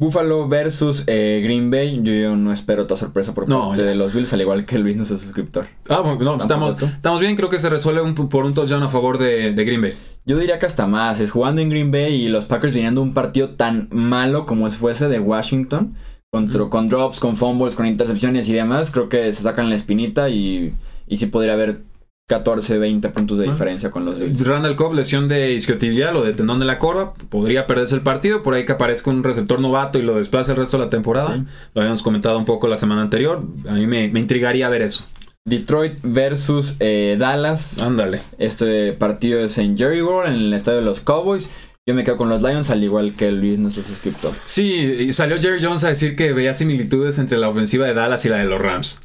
Buffalo 0.00 0.46
versus 0.46 1.02
eh, 1.08 1.40
Green 1.42 1.72
Bay. 1.72 2.00
Yo, 2.02 2.12
yo 2.12 2.36
no 2.36 2.52
espero 2.52 2.84
otra 2.84 2.96
sorpresa 2.96 3.34
por 3.34 3.48
No, 3.48 3.70
parte 3.70 3.82
ya. 3.82 3.88
de 3.88 3.96
los 3.96 4.14
Bills, 4.14 4.32
al 4.32 4.40
igual 4.40 4.64
que 4.64 4.78
Luis 4.78 4.96
no 4.96 5.02
es 5.02 5.08
suscriptor. 5.08 5.66
Ah, 5.88 6.00
bueno, 6.00 6.22
no, 6.22 6.40
estamos, 6.40 6.80
estamos 6.80 7.18
bien, 7.18 7.34
creo 7.34 7.50
que 7.50 7.58
se 7.58 7.68
resuelve 7.68 8.02
un- 8.02 8.14
por 8.14 8.44
un 8.44 8.54
touchdown 8.54 8.84
a 8.84 8.88
favor 8.88 9.18
de, 9.18 9.52
de 9.52 9.64
Green 9.64 9.82
Bay. 9.82 9.94
Yo 10.24 10.38
diría 10.38 10.60
que 10.60 10.66
hasta 10.66 10.86
más. 10.86 11.18
Es 11.20 11.32
jugando 11.32 11.60
en 11.62 11.68
Green 11.70 11.90
Bay 11.90 12.14
y 12.14 12.28
los 12.28 12.46
Packers 12.46 12.74
viniendo 12.74 13.02
un 13.02 13.12
partido 13.12 13.50
tan 13.56 13.88
malo 13.90 14.46
como 14.46 14.70
fuese 14.70 15.08
de 15.08 15.18
Washington. 15.18 15.94
Contra. 16.30 16.66
Con 16.68 16.88
drops, 16.88 17.18
con 17.20 17.36
fumbles, 17.36 17.74
con 17.74 17.86
intercepciones 17.86 18.48
y 18.48 18.52
demás. 18.52 18.90
Creo 18.92 19.08
que 19.08 19.32
se 19.32 19.42
sacan 19.42 19.68
la 19.70 19.74
espinita 19.74 20.28
y, 20.28 20.74
y 21.08 21.16
sí 21.16 21.26
podría 21.26 21.54
haber 21.54 21.80
14, 22.28 22.78
20 22.78 23.08
puntos 23.08 23.38
de 23.38 23.48
Ah. 23.48 23.52
diferencia 23.52 23.90
con 23.90 24.04
los 24.04 24.18
Bills. 24.20 24.46
Randall 24.46 24.76
Cobb, 24.76 24.94
lesión 24.94 25.28
de 25.28 25.52
isquiotibial 25.54 26.14
o 26.16 26.22
de 26.24 26.34
tendón 26.34 26.60
de 26.60 26.66
la 26.66 26.78
corva, 26.78 27.14
podría 27.14 27.66
perderse 27.66 27.94
el 27.96 28.02
partido, 28.02 28.42
por 28.42 28.54
ahí 28.54 28.64
que 28.66 28.72
aparezca 28.72 29.10
un 29.10 29.24
receptor 29.24 29.60
novato 29.60 29.98
y 29.98 30.02
lo 30.02 30.14
desplace 30.16 30.52
el 30.52 30.58
resto 30.58 30.76
de 30.78 30.84
la 30.84 30.90
temporada. 30.90 31.34
Sí. 31.34 31.42
Lo 31.74 31.80
habíamos 31.80 32.02
comentado 32.02 32.38
un 32.38 32.44
poco 32.44 32.68
la 32.68 32.76
semana 32.76 33.02
anterior, 33.02 33.42
a 33.68 33.72
mí 33.72 33.86
me, 33.86 34.08
me 34.10 34.20
intrigaría 34.20 34.68
ver 34.68 34.82
eso. 34.82 35.04
Detroit 35.48 35.94
versus 36.02 36.76
eh, 36.80 37.16
Dallas. 37.18 37.80
Ándale. 37.80 38.20
Este 38.38 38.92
partido 38.92 39.40
es 39.40 39.56
en 39.56 39.78
Jerry 39.78 40.02
World, 40.02 40.34
en 40.34 40.40
el 40.42 40.52
estadio 40.52 40.80
de 40.80 40.84
los 40.84 41.00
Cowboys. 41.00 41.48
Yo 41.88 41.94
me 41.94 42.04
quedo 42.04 42.18
con 42.18 42.28
los 42.28 42.42
Lions, 42.42 42.68
al 42.68 42.84
igual 42.84 43.14
que 43.14 43.32
Luis, 43.32 43.58
nuestro 43.58 43.82
suscriptor. 43.82 44.32
Sí, 44.44 44.64
y 44.74 45.12
salió 45.14 45.40
Jerry 45.40 45.64
Jones 45.64 45.84
a 45.84 45.88
decir 45.88 46.14
que 46.16 46.34
veía 46.34 46.52
similitudes 46.52 47.18
entre 47.18 47.38
la 47.38 47.48
ofensiva 47.48 47.86
de 47.86 47.94
Dallas 47.94 48.26
y 48.26 48.28
la 48.28 48.36
de 48.36 48.44
los 48.44 48.60
Rams. 48.60 49.00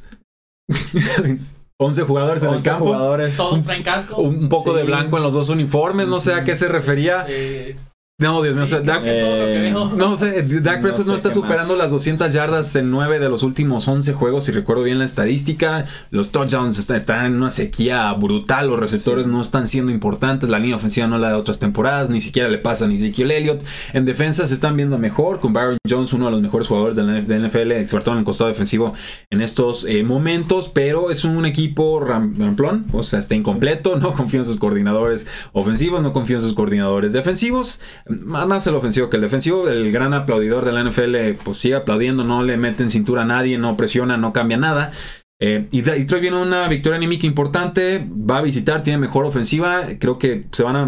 11 1.79 2.03
jugadores 2.03 2.43
en 2.43 2.49
el 2.49 2.55
11 2.57 2.69
campo. 2.69 2.85
jugadores. 2.85 3.35
Todos 3.37 3.63
traen 3.63 3.83
casco. 3.83 4.21
Un 4.21 4.35
un 4.43 4.49
poco 4.49 4.71
Sí. 4.71 4.77
de 4.77 4.83
blanco 4.83 5.17
en 5.17 5.23
los 5.23 5.33
dos 5.33 5.49
uniformes, 5.49 6.07
no 6.07 6.19
sé 6.19 6.33
a 6.33 6.43
qué 6.43 6.55
se 6.55 6.67
refería. 6.67 7.25
Eh, 7.27 7.75
No, 8.19 8.43
Dios 8.43 8.53
mío, 8.53 8.63
o 8.63 8.67
sea, 8.67 8.79
Dak, 8.81 9.01
eh, 9.05 9.73
Dak 9.73 9.95
No 9.95 10.15
Prescott 10.83 11.07
no, 11.07 11.15
está 11.15 11.31
superando 11.31 11.73
más. 11.73 11.81
las 11.83 11.91
200 11.91 12.31
yardas 12.31 12.75
en 12.75 12.91
9 12.91 13.17
de 13.19 13.27
los 13.27 13.41
últimos 13.41 13.87
11 13.87 14.13
juegos, 14.13 14.45
si 14.45 14.51
recuerdo 14.51 14.83
bien 14.83 14.99
la 14.99 15.05
estadística. 15.05 15.85
Los 16.11 16.31
touchdowns 16.31 16.77
están, 16.77 16.97
están 16.97 17.25
en 17.25 17.35
una 17.35 17.49
sequía 17.49 18.13
brutal, 18.13 18.67
los 18.69 18.79
receptores 18.79 19.25
Sí. 19.25 19.31
no 19.31 19.41
están 19.41 19.67
siendo 19.67 19.91
importantes, 19.91 20.47
la 20.47 20.59
línea 20.59 20.75
ofensiva 20.75 21.07
no 21.07 21.17
la 21.17 21.29
de 21.29 21.33
otras 21.35 21.57
temporadas, 21.57 22.11
ni 22.11 22.21
siquiera 22.21 22.49
le 22.49 22.59
pasa 22.59 22.87
ni 22.87 22.95
Ezekiel 22.95 23.31
Elliott. 23.31 23.63
En 23.93 24.05
defensa 24.05 24.45
se 24.45 24.53
están 24.53 24.77
viendo 24.77 24.99
mejor, 24.99 25.39
con 25.39 25.51
Byron 25.51 25.77
Jones, 25.89 26.13
uno 26.13 26.25
de 26.27 26.31
los 26.33 26.41
mejores 26.41 26.67
jugadores 26.67 26.95
de 26.95 27.01
la 27.03 27.13
de 27.13 27.39
la 27.39 27.47
NFL, 27.49 27.87
sobre 27.87 28.03
todo 28.03 28.13
en 28.13 28.19
el 28.19 28.25
costado 28.25 28.47
defensivo 28.47 28.93
en 29.31 29.41
estos 29.41 29.85
eh, 29.85 30.03
momentos, 30.03 30.69
pero 30.69 31.09
es 31.09 31.23
un 31.25 31.47
equipo 31.47 31.99
ram- 31.99 32.37
ramplón, 32.37 32.85
o 32.93 33.01
sea, 33.01 33.17
está 33.19 33.33
incompleto, 33.33 33.95
no 33.97 34.13
confío 34.13 34.39
en 34.39 34.45
sus 34.45 34.59
coordinadores 34.59 35.25
ofensivos, 35.51 36.03
no 36.03 36.13
confío 36.13 36.37
en 36.37 36.43
sus 36.43 36.53
coordinadores 36.53 37.11
defensivos, 37.11 37.81
más 38.25 38.67
el 38.67 38.75
ofensivo 38.75 39.09
que 39.09 39.17
el 39.17 39.21
defensivo, 39.21 39.67
el 39.67 39.91
gran 39.91 40.13
aplaudidor 40.13 40.65
de 40.65 40.71
la 40.71 40.83
NFL 40.83 41.43
pues 41.43 41.57
sigue 41.57 41.75
aplaudiendo, 41.75 42.23
no 42.23 42.43
le 42.43 42.57
meten 42.57 42.89
cintura 42.89 43.23
a 43.23 43.25
nadie, 43.25 43.57
no 43.57 43.77
presiona, 43.77 44.17
no 44.17 44.33
cambia 44.33 44.57
nada. 44.57 44.91
Eh, 45.45 45.67
y 45.71 45.81
De- 45.81 45.99
Detroit 45.99 46.21
viene 46.21 46.41
una 46.41 46.67
victoria 46.69 46.97
anímica 46.97 47.27
importante, 47.27 48.05
va 48.09 48.37
a 48.37 48.41
visitar, 48.41 48.81
tiene 48.81 48.97
mejor 48.99 49.25
ofensiva, 49.25 49.81
creo 49.99 50.17
que 50.17 50.45
se 50.51 50.63
van 50.63 50.75
a... 50.75 50.85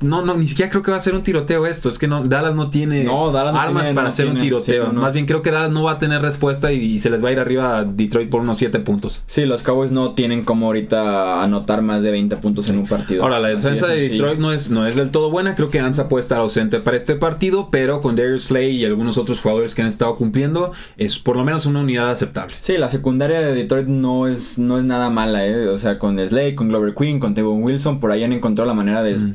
no, 0.00 0.24
no, 0.24 0.36
ni 0.36 0.46
siquiera 0.46 0.70
creo 0.70 0.82
que 0.82 0.90
va 0.92 0.96
a 0.96 1.00
ser 1.00 1.14
un 1.14 1.22
tiroteo 1.22 1.66
esto, 1.66 1.88
es 1.88 1.98
que 1.98 2.06
no, 2.06 2.22
Dallas 2.24 2.54
no 2.54 2.70
tiene 2.70 3.02
No, 3.04 3.32
Dallas 3.32 3.52
no 3.54 3.60
armas 3.60 3.82
tiene- 3.84 3.94
para 3.96 4.04
no 4.06 4.10
hacer 4.10 4.26
un 4.28 4.38
tiroteo, 4.38 4.90
sí, 4.90 4.96
más 4.96 5.12
bien 5.12 5.26
creo 5.26 5.42
que 5.42 5.50
Dallas 5.50 5.72
no 5.72 5.82
va 5.82 5.92
a 5.92 5.98
tener 5.98 6.22
respuesta 6.22 6.72
y, 6.72 6.76
y 6.80 6.98
se 7.00 7.10
les 7.10 7.24
va 7.24 7.30
a 7.30 7.32
ir 7.32 7.38
arriba 7.40 7.78
a 7.78 7.84
Detroit 7.84 8.30
por 8.30 8.40
unos 8.42 8.58
7 8.58 8.78
puntos. 8.80 9.24
Sí, 9.26 9.44
los 9.44 9.62
Cowboys 9.62 9.90
no 9.90 10.12
tienen 10.12 10.44
como 10.44 10.66
ahorita 10.66 11.42
anotar 11.42 11.82
más 11.82 12.02
de 12.02 12.10
20 12.12 12.36
puntos 12.36 12.68
en 12.68 12.78
un 12.78 12.86
partido. 12.86 13.22
Ahora, 13.22 13.38
la 13.40 13.48
defensa 13.48 13.86
de. 13.86 14.08
Detroit 14.08 14.38
no 14.38 14.52
es, 14.52 14.70
no 14.70 14.86
es 14.86 14.94
del 14.96 15.10
todo 15.10 15.30
buena. 15.30 15.54
Creo 15.54 15.70
que 15.70 15.80
Ansa 15.80 16.08
puede 16.08 16.22
estar 16.22 16.38
ausente 16.38 16.80
para 16.80 16.96
este 16.96 17.14
partido, 17.16 17.68
pero 17.70 18.00
con 18.00 18.14
Darius 18.16 18.44
Slay 18.44 18.76
y 18.76 18.84
algunos 18.84 19.18
otros 19.18 19.40
jugadores 19.40 19.74
que 19.74 19.82
han 19.82 19.88
estado 19.88 20.16
cumpliendo, 20.16 20.72
es 20.96 21.18
por 21.18 21.36
lo 21.36 21.44
menos 21.44 21.66
una 21.66 21.80
unidad 21.80 22.10
aceptable. 22.10 22.54
Sí, 22.60 22.76
la 22.76 22.88
secundaria 22.88 23.40
de 23.40 23.54
Detroit 23.54 23.86
no 24.00 24.26
es, 24.28 24.58
no 24.58 24.78
es 24.78 24.84
nada 24.84 25.10
mala, 25.10 25.46
¿eh? 25.46 25.68
O 25.68 25.78
sea, 25.78 25.98
con 25.98 26.18
Slade, 26.18 26.54
con 26.54 26.68
Glover 26.68 26.94
Queen, 26.94 27.18
con 27.20 27.34
Tevon 27.34 27.62
Wilson, 27.62 28.00
por 28.00 28.10
ahí 28.12 28.22
han 28.24 28.32
encontrado 28.32 28.66
la 28.68 28.74
manera 28.74 29.02
de 29.02 29.16
Mm. 29.16 29.34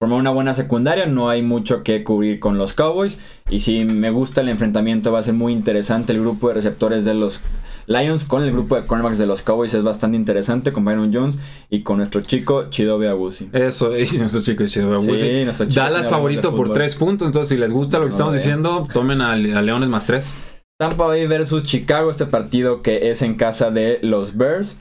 formar 0.00 0.18
una 0.20 0.30
buena 0.30 0.54
secundaria. 0.54 1.06
No 1.06 1.28
hay 1.28 1.42
mucho 1.42 1.82
que 1.82 2.04
cubrir 2.04 2.38
con 2.40 2.56
los 2.58 2.72
Cowboys. 2.72 3.18
Y 3.50 3.60
sí, 3.60 3.84
me 3.84 4.10
gusta 4.10 4.40
el 4.42 4.48
enfrentamiento. 4.48 5.10
Va 5.12 5.18
a 5.18 5.22
ser 5.22 5.34
muy 5.34 5.52
interesante. 5.52 6.12
El 6.12 6.20
grupo 6.20 6.48
de 6.48 6.54
receptores 6.54 7.04
de 7.04 7.14
los 7.14 7.42
Lions 7.88 8.24
con 8.24 8.44
el 8.44 8.52
grupo 8.52 8.76
de 8.76 8.84
cornerbacks 8.84 9.16
de 9.18 9.26
los 9.26 9.40
Cowboys 9.42 9.72
es 9.74 9.82
bastante 9.82 10.16
interesante. 10.16 10.72
Con 10.72 10.84
Byron 10.84 11.10
Jones 11.12 11.38
y 11.70 11.82
con 11.82 11.96
nuestro 11.96 12.20
chico 12.20 12.68
Chidobe 12.68 13.08
Agusi. 13.08 13.48
Eso, 13.52 13.96
y 13.98 14.06
nuestro 14.18 14.40
chico 14.42 14.64
chido. 14.66 15.00
Sí, 15.00 15.44
nuestro 15.44 15.66
chico 15.66 15.80
Dallas 15.80 16.04
de 16.04 16.10
favorito 16.10 16.54
por. 16.54 16.72
3 16.72 16.94
puntos. 16.96 17.26
Entonces, 17.26 17.48
si 17.48 17.56
les 17.56 17.72
gusta 17.72 17.98
lo 17.98 18.04
que 18.04 18.10
No, 18.10 18.14
estamos 18.16 18.34
eh. 18.34 18.36
diciendo, 18.38 18.86
tomen 18.92 19.20
a, 19.20 19.32
a 19.32 19.36
Leones 19.36 19.88
más 19.88 20.06
3. 20.06 20.32
Tampa 20.78 21.06
Bay 21.06 21.26
versus 21.26 21.64
Chicago, 21.64 22.10
este 22.10 22.26
partido 22.26 22.82
que 22.82 23.10
es 23.10 23.22
en 23.22 23.34
casa 23.34 23.70
de 23.70 23.98
los 24.02 24.36
Bears. 24.36 24.78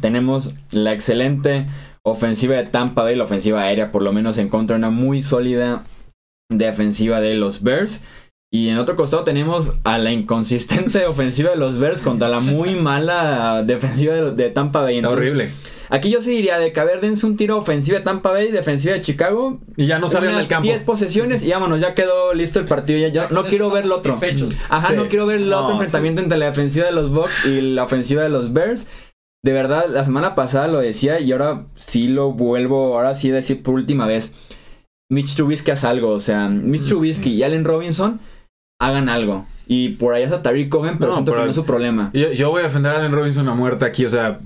Tenemos 0.00 0.54
la 0.72 0.94
excelente 0.94 1.66
ofensiva 2.02 2.56
de 2.56 2.64
Tampa 2.64 3.02
Bay, 3.02 3.16
la 3.16 3.24
ofensiva 3.24 3.60
aérea, 3.60 3.92
por 3.92 4.02
lo 4.02 4.12
menos 4.12 4.38
en 4.38 4.48
contra 4.48 4.74
de 4.74 4.78
una 4.78 4.90
muy 4.90 5.20
sólida 5.20 5.84
defensiva 6.50 7.20
de 7.20 7.34
los 7.34 7.62
Bears. 7.62 8.00
Y 8.50 8.70
en 8.70 8.78
otro 8.78 8.96
costado 8.96 9.22
tenemos 9.22 9.74
a 9.84 9.98
la 9.98 10.10
inconsistente 10.10 11.04
ofensiva 11.06 11.50
de 11.50 11.56
los 11.56 11.78
Bears 11.78 12.00
contra 12.00 12.28
la 12.28 12.40
muy 12.40 12.74
mala 12.74 13.62
defensiva 13.62 14.14
de, 14.14 14.30
de 14.32 14.50
Tampa 14.50 14.80
Bay. 14.80 14.96
Entonces, 14.96 15.18
horrible. 15.18 15.50
Aquí 15.92 16.08
yo 16.10 16.20
sí 16.20 16.30
diría 16.30 16.58
de 16.58 16.72
que 16.72 16.78
a 16.80 16.84
ver, 16.84 17.00
dense 17.00 17.26
un 17.26 17.36
tiro 17.36 17.58
ofensiva 17.58 17.98
de 17.98 18.04
Tampa 18.04 18.30
Bay, 18.30 18.50
defensiva 18.52 18.94
de 18.94 19.02
Chicago. 19.02 19.58
Y 19.76 19.86
ya 19.86 19.98
no 19.98 20.06
unas 20.06 20.22
del 20.36 20.46
campo. 20.46 20.62
10 20.62 20.82
posesiones 20.84 21.32
Sí, 21.32 21.38
sí. 21.40 21.48
y 21.48 21.50
vámonos, 21.52 21.80
ya 21.80 21.94
quedó 21.94 22.32
listo 22.32 22.60
el 22.60 22.66
partido. 22.66 23.06
Ya, 23.08 23.28
no 23.30 23.44
quiero 23.44 23.70
ver 23.70 23.86
lo 23.86 23.96
otro. 23.96 24.16
Ajá, 24.68 24.88
Sí. 24.88 24.94
no 24.94 25.08
quiero 25.08 25.26
ver 25.26 25.40
el 25.40 25.50
No, 25.50 25.58
otro 25.60 25.72
enfrentamiento 25.72 26.20
entre 26.22 26.38
la 26.38 26.46
defensiva 26.46 26.86
de 26.86 26.92
los 26.92 27.10
Bucks 27.10 27.44
y 27.44 27.60
la 27.60 27.82
ofensiva 27.84 28.22
de 28.22 28.28
los 28.28 28.52
Bears. 28.52 28.86
De 29.44 29.52
verdad, 29.52 29.86
la 29.88 30.04
semana 30.04 30.34
pasada 30.34 30.68
lo 30.68 30.80
decía 30.80 31.18
y 31.18 31.32
ahora 31.32 31.66
sí 31.74 32.08
lo 32.08 32.32
vuelvo, 32.32 32.96
ahora 32.96 33.14
sí 33.14 33.30
a 33.30 33.34
decir 33.34 33.62
por 33.62 33.74
última 33.74 34.06
vez. 34.06 34.32
Mitch 35.10 35.34
Trubisky 35.34 35.72
hace 35.72 35.86
algo, 35.88 36.10
o 36.10 36.20
sea, 36.20 36.48
Mitch 36.48 36.86
Trubisky 36.86 37.30
y 37.30 37.42
Allen 37.42 37.64
Robinson 37.64 38.20
hagan 38.80 39.08
algo. 39.08 39.46
Y 39.66 39.90
por 39.90 40.14
ahí 40.14 40.22
hasta 40.22 40.42
Tariq 40.42 40.68
Cohen, 40.68 40.98
pero 40.98 41.08
No, 41.10 41.14
siento 41.14 41.32
pero- 41.32 41.42
que 41.42 41.46
no 41.46 41.50
es 41.50 41.56
su 41.56 41.64
problema. 41.64 42.10
Yo, 42.12 42.30
yo 42.32 42.50
voy 42.50 42.60
a 42.60 42.64
defender 42.64 42.92
a 42.92 42.98
Allen 42.98 43.12
Robinson 43.12 43.48
a 43.48 43.54
muerte 43.54 43.84
aquí, 43.84 44.04
o 44.04 44.08
sea, 44.10 44.38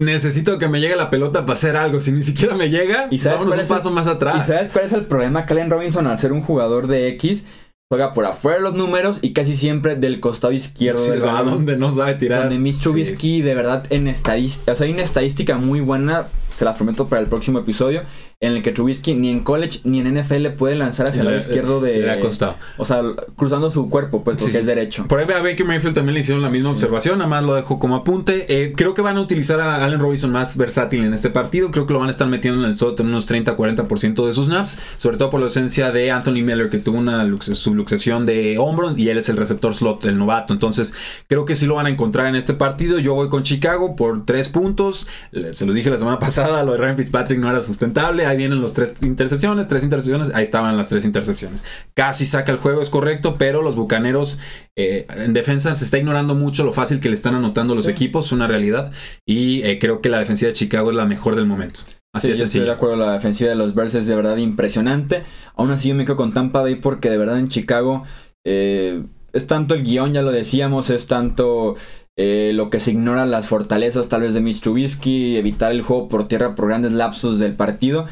necesito 0.00 0.58
que 0.58 0.68
me 0.68 0.80
llegue 0.80 0.96
la 0.96 1.10
pelota 1.10 1.46
para 1.46 1.54
hacer 1.54 1.76
algo. 1.76 2.00
Si 2.00 2.10
ni 2.12 2.22
siquiera 2.22 2.56
me 2.56 2.68
llega, 2.70 3.06
¿Y 3.10 3.18
sabes 3.18 3.38
vámonos 3.38 3.54
un 3.56 3.60
el- 3.62 3.68
paso 3.68 3.90
más 3.90 4.06
¿Y 4.06 4.10
atrás. 4.10 4.46
sabes 4.46 4.70
cuál 4.70 4.86
es 4.86 4.92
el 4.92 5.04
problema? 5.06 5.46
Allen 5.48 5.70
Robinson, 5.70 6.06
al 6.06 6.18
ser 6.18 6.32
un 6.32 6.42
jugador 6.42 6.86
de 6.86 7.08
X, 7.10 7.44
juega 7.92 8.14
por 8.14 8.24
afuera 8.24 8.58
de 8.58 8.62
los 8.64 8.74
números 8.74 9.18
y 9.22 9.32
casi 9.32 9.56
siempre 9.56 9.96
del 9.96 10.20
costado 10.20 10.52
izquierdo 10.52 11.02
Sí, 11.04 11.10
del 11.10 11.24
a 11.28 11.42
donde 11.42 11.76
no 11.76 11.90
sabe 11.92 12.14
tirar. 12.14 12.42
Donde 12.42 12.58
Mitch 12.58 12.76
Sí. 12.76 12.82
Trubisky, 12.82 13.42
de 13.42 13.54
verdad, 13.54 13.84
en 13.90 14.08
estadística, 14.08 14.72
o 14.72 14.74
sea, 14.74 14.86
hay 14.86 14.92
una 14.92 15.02
estadística 15.02 15.58
muy 15.58 15.80
buena, 15.80 16.24
se 16.56 16.64
las 16.64 16.76
prometo 16.76 17.06
para 17.08 17.20
el 17.20 17.28
próximo 17.28 17.58
episodio, 17.58 18.02
en 18.42 18.54
el 18.54 18.62
que 18.62 18.72
Trubisky 18.72 19.14
ni 19.14 19.28
en 19.28 19.40
college 19.40 19.80
ni 19.84 20.00
en 20.00 20.06
NFL 20.18 20.46
puede 20.56 20.74
lanzar 20.74 21.06
hacia 21.08 21.20
el 21.20 21.26
lado 21.26 21.36
Le- 21.36 21.42
izquierdo 21.44 21.80
de. 21.82 21.98
le 21.98 22.10
ha 22.10 22.20
costado. 22.20 22.56
O 22.78 22.86
sea, 22.86 23.02
cruzando 23.36 23.68
su 23.68 23.90
cuerpo, 23.90 24.24
pues, 24.24 24.38
porque 24.38 24.52
Sí, 24.52 24.58
es 24.58 24.64
derecho. 24.64 25.06
Por 25.06 25.18
ahí 25.18 25.26
a 25.30 25.42
Baker 25.42 25.66
Mayfield 25.66 25.94
también 25.94 26.14
le 26.14 26.20
hicieron 26.20 26.42
la 26.42 26.48
misma 26.48 26.70
observación, 26.70 27.18
nada 27.18 27.28
más 27.28 27.44
lo 27.44 27.54
dejo 27.54 27.78
como 27.78 27.96
apunte. 27.96 28.46
Eh, 28.48 28.72
creo 28.74 28.94
que 28.94 29.02
van 29.02 29.18
a 29.18 29.20
utilizar 29.20 29.60
a 29.60 29.84
Allen 29.84 30.00
Robinson 30.00 30.32
más 30.32 30.56
versátil 30.56 31.04
en 31.04 31.12
este 31.12 31.28
partido. 31.28 31.70
Creo 31.70 31.86
que 31.86 31.92
lo 31.92 31.98
van 31.98 32.08
a 32.08 32.12
estar 32.12 32.26
metiendo 32.28 32.60
en 32.62 32.68
el 32.70 32.74
slot 32.74 32.98
en 33.00 33.08
unos 33.08 33.26
30-40% 33.30 34.26
de 34.26 34.32
sus 34.32 34.46
snaps, 34.46 34.80
sobre 34.96 35.18
todo 35.18 35.28
por 35.28 35.40
la 35.40 35.44
ausencia 35.46 35.92
de 35.92 36.10
Anthony 36.10 36.42
Miller, 36.42 36.70
que 36.70 36.78
tuvo 36.78 36.96
una 36.96 37.22
lux- 37.26 37.52
subluxación 37.54 38.24
de 38.24 38.56
hombro 38.58 38.96
y 38.96 39.10
él 39.10 39.18
es 39.18 39.28
el 39.28 39.36
receptor 39.36 39.74
slot, 39.74 40.06
el 40.06 40.16
novato. 40.16 40.54
Entonces, 40.54 40.94
creo 41.28 41.44
que 41.44 41.56
sí 41.56 41.66
lo 41.66 41.74
van 41.74 41.84
a 41.84 41.90
encontrar 41.90 42.26
en 42.26 42.36
este 42.36 42.54
partido. 42.54 42.98
Yo 43.00 43.12
voy 43.12 43.28
con 43.28 43.42
Chicago 43.42 43.96
por 43.96 44.24
tres 44.24 44.48
puntos. 44.48 45.08
Se 45.52 45.66
los 45.66 45.74
dije 45.74 45.90
la 45.90 45.98
semana 45.98 46.18
pasada, 46.20 46.64
lo 46.64 46.72
de 46.72 46.78
Ryan 46.78 46.96
Fitzpatrick 46.96 47.38
no 47.38 47.50
era 47.50 47.60
sustentable. 47.60 48.29
Ahí 48.30 48.36
vienen 48.36 48.60
los 48.60 48.72
tres 48.74 48.94
intercepciones, 49.02 49.66
tres 49.68 49.84
intercepciones. 49.84 50.34
Ahí 50.34 50.42
estaban 50.42 50.76
las 50.76 50.88
tres 50.88 51.04
intercepciones. 51.04 51.64
Casi 51.94 52.26
saca 52.26 52.52
el 52.52 52.58
juego, 52.58 52.80
es 52.82 52.90
correcto, 52.90 53.36
pero 53.38 53.62
los 53.62 53.74
bucaneros 53.76 54.38
eh, 54.76 55.06
en 55.16 55.32
defensa 55.32 55.74
se 55.74 55.84
está 55.84 55.98
ignorando 55.98 56.34
mucho 56.34 56.64
lo 56.64 56.72
fácil 56.72 57.00
que 57.00 57.08
le 57.08 57.14
están 57.14 57.34
anotando 57.34 57.74
los 57.74 57.86
Sí. 57.86 57.90
equipos, 57.90 58.26
es 58.26 58.32
una 58.32 58.46
realidad. 58.46 58.92
Y 59.26 59.62
eh, 59.62 59.78
creo 59.78 60.00
que 60.00 60.08
la 60.08 60.18
defensiva 60.18 60.48
de 60.48 60.52
Chicago 60.54 60.90
es 60.90 60.96
la 60.96 61.04
mejor 61.06 61.34
del 61.36 61.46
momento. 61.46 61.80
Así 62.14 62.26
Sí, 62.28 62.32
es 62.32 62.38
yo 62.40 62.44
estoy 62.46 62.60
de 62.62 62.70
acuerdo, 62.72 62.96
la 62.96 63.12
defensiva 63.12 63.50
de 63.50 63.56
los 63.56 63.74
Bears 63.74 63.94
es 63.94 64.06
de 64.06 64.14
verdad 64.16 64.36
impresionante. 64.36 65.22
Aún 65.56 65.70
así 65.70 65.88
yo 65.90 65.94
me 65.94 66.04
quedo 66.04 66.16
con 66.16 66.32
Tampa 66.34 66.60
Bay 66.62 66.76
porque 66.76 67.08
de 67.10 67.18
verdad 67.18 67.38
en 67.38 67.48
Chicago 67.48 68.02
eh, 68.44 69.02
es 69.32 69.46
tanto 69.46 69.74
el 69.74 69.84
guion, 69.84 70.12
ya 70.12 70.22
lo 70.22 70.32
decíamos, 70.32 70.90
es 70.90 71.06
tanto 71.06 71.76
eh, 72.22 72.52
lo 72.52 72.68
que 72.68 72.80
se 72.80 72.90
ignora 72.90 73.24
las 73.24 73.46
fortalezas 73.46 74.10
tal 74.10 74.20
vez 74.20 74.34
de 74.34 74.42
Mitch 74.42 74.60
Trubisky, 74.60 75.38
evitar 75.38 75.72
el 75.72 75.80
juego 75.80 76.06
por 76.06 76.28
tierra 76.28 76.54
por 76.54 76.68
grandes 76.68 76.92
lapsos 76.92 77.38
del 77.38 77.54
partido. 77.54 78.04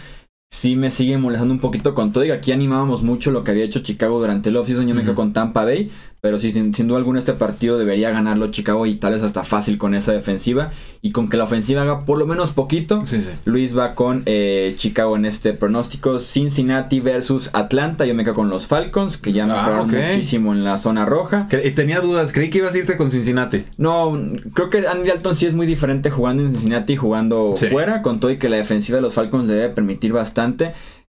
Sí 0.51 0.77
me 0.77 0.91
sigue 0.91 1.19
molestando 1.19 1.53
un 1.53 1.61
poquito 1.61 1.95
con 1.95 2.11
todo 2.13 2.25
y 2.25 2.31
aquí 2.31 2.53
animábamos 2.53 3.03
mucho 3.03 3.31
lo 3.31 3.45
que 3.45 3.51
había 3.51 3.65
hecho 3.65 3.81
Chicago 3.81 4.19
durante 4.19 4.49
el 4.49 4.57
offseason, 4.57 4.89
yo 4.89 4.95
me 4.95 5.03
quedo 5.03 5.15
con 5.15 5.35
Tampa 5.35 5.63
Bay, 5.65 5.91
pero 6.23 6.39
sí, 6.39 6.51
sin, 6.51 6.73
sin 6.73 6.89
duda 6.89 6.97
alguna 6.99 7.19
este 7.19 7.35
partido 7.35 7.79
debería 7.79 8.11
ganarlo 8.11 8.51
Chicago 8.51 8.87
y 8.87 8.95
tal 8.95 9.13
vez 9.13 9.23
hasta 9.23 9.45
fácil 9.45 9.77
con 9.77 9.95
esa 9.95 10.13
defensiva 10.13 10.71
y 11.03 11.13
con 11.13 11.29
que 11.29 11.37
la 11.37 11.45
ofensiva 11.45 11.83
haga 11.83 12.01
por 12.01 12.19
lo 12.19 12.27
menos 12.27 12.51
poquito. 12.53 13.05
Sí, 13.05 13.21
sí. 13.21 13.29
Luis 13.45 13.77
va 13.79 13.95
con 13.95 14.23
eh, 14.25 14.73
Chicago 14.75 15.17
en 15.17 15.27
este 15.27 15.53
pronóstico. 15.53 16.19
Cincinnati 16.19 16.99
versus 16.99 17.51
Atlanta. 17.53 18.05
Yo 18.05 18.15
me 18.17 18.25
quedo 18.25 18.35
con 18.35 18.49
los 18.49 18.67
Falcons, 18.67 19.17
que 19.19 19.33
ya 19.33 19.45
Ah, 19.45 19.47
mejoraron 19.47 19.91
ok. 19.91 19.97
muchísimo 20.13 20.53
en 20.55 20.65
la 20.65 20.77
zona 20.77 21.05
roja. 21.05 21.47
Eh, 21.53 21.71
Tenía 21.71 22.01
dudas, 22.01 22.33
creí 22.33 22.51
que 22.51 22.59
ibas 22.59 22.75
a 22.75 22.79
irte 22.79 22.97
con 22.97 23.11
Cincinnati. 23.11 23.65
No, 23.77 24.19
creo 24.55 24.71
que 24.71 24.89
Andy 24.89 25.09
Dalton 25.11 25.37
sí 25.37 25.47
es 25.47 25.55
muy 25.55 25.67
diferente 25.67 26.11
jugando 26.11 26.43
en 26.43 26.51
Cincinnati 26.51 26.95
y 26.95 26.97
jugando 26.97 27.53
Sí. 27.55 27.67
fuera, 27.67 28.03
con 28.03 28.19
todo 28.19 28.33
y 28.33 28.39
que 28.39 28.49
la 28.49 28.57
defensiva 28.57 28.97
de 28.97 29.03
los 29.03 29.15
Falcons 29.15 29.47
le 29.47 29.55
debe 29.55 29.69
permitir 29.69 30.13
bastante. 30.15 30.38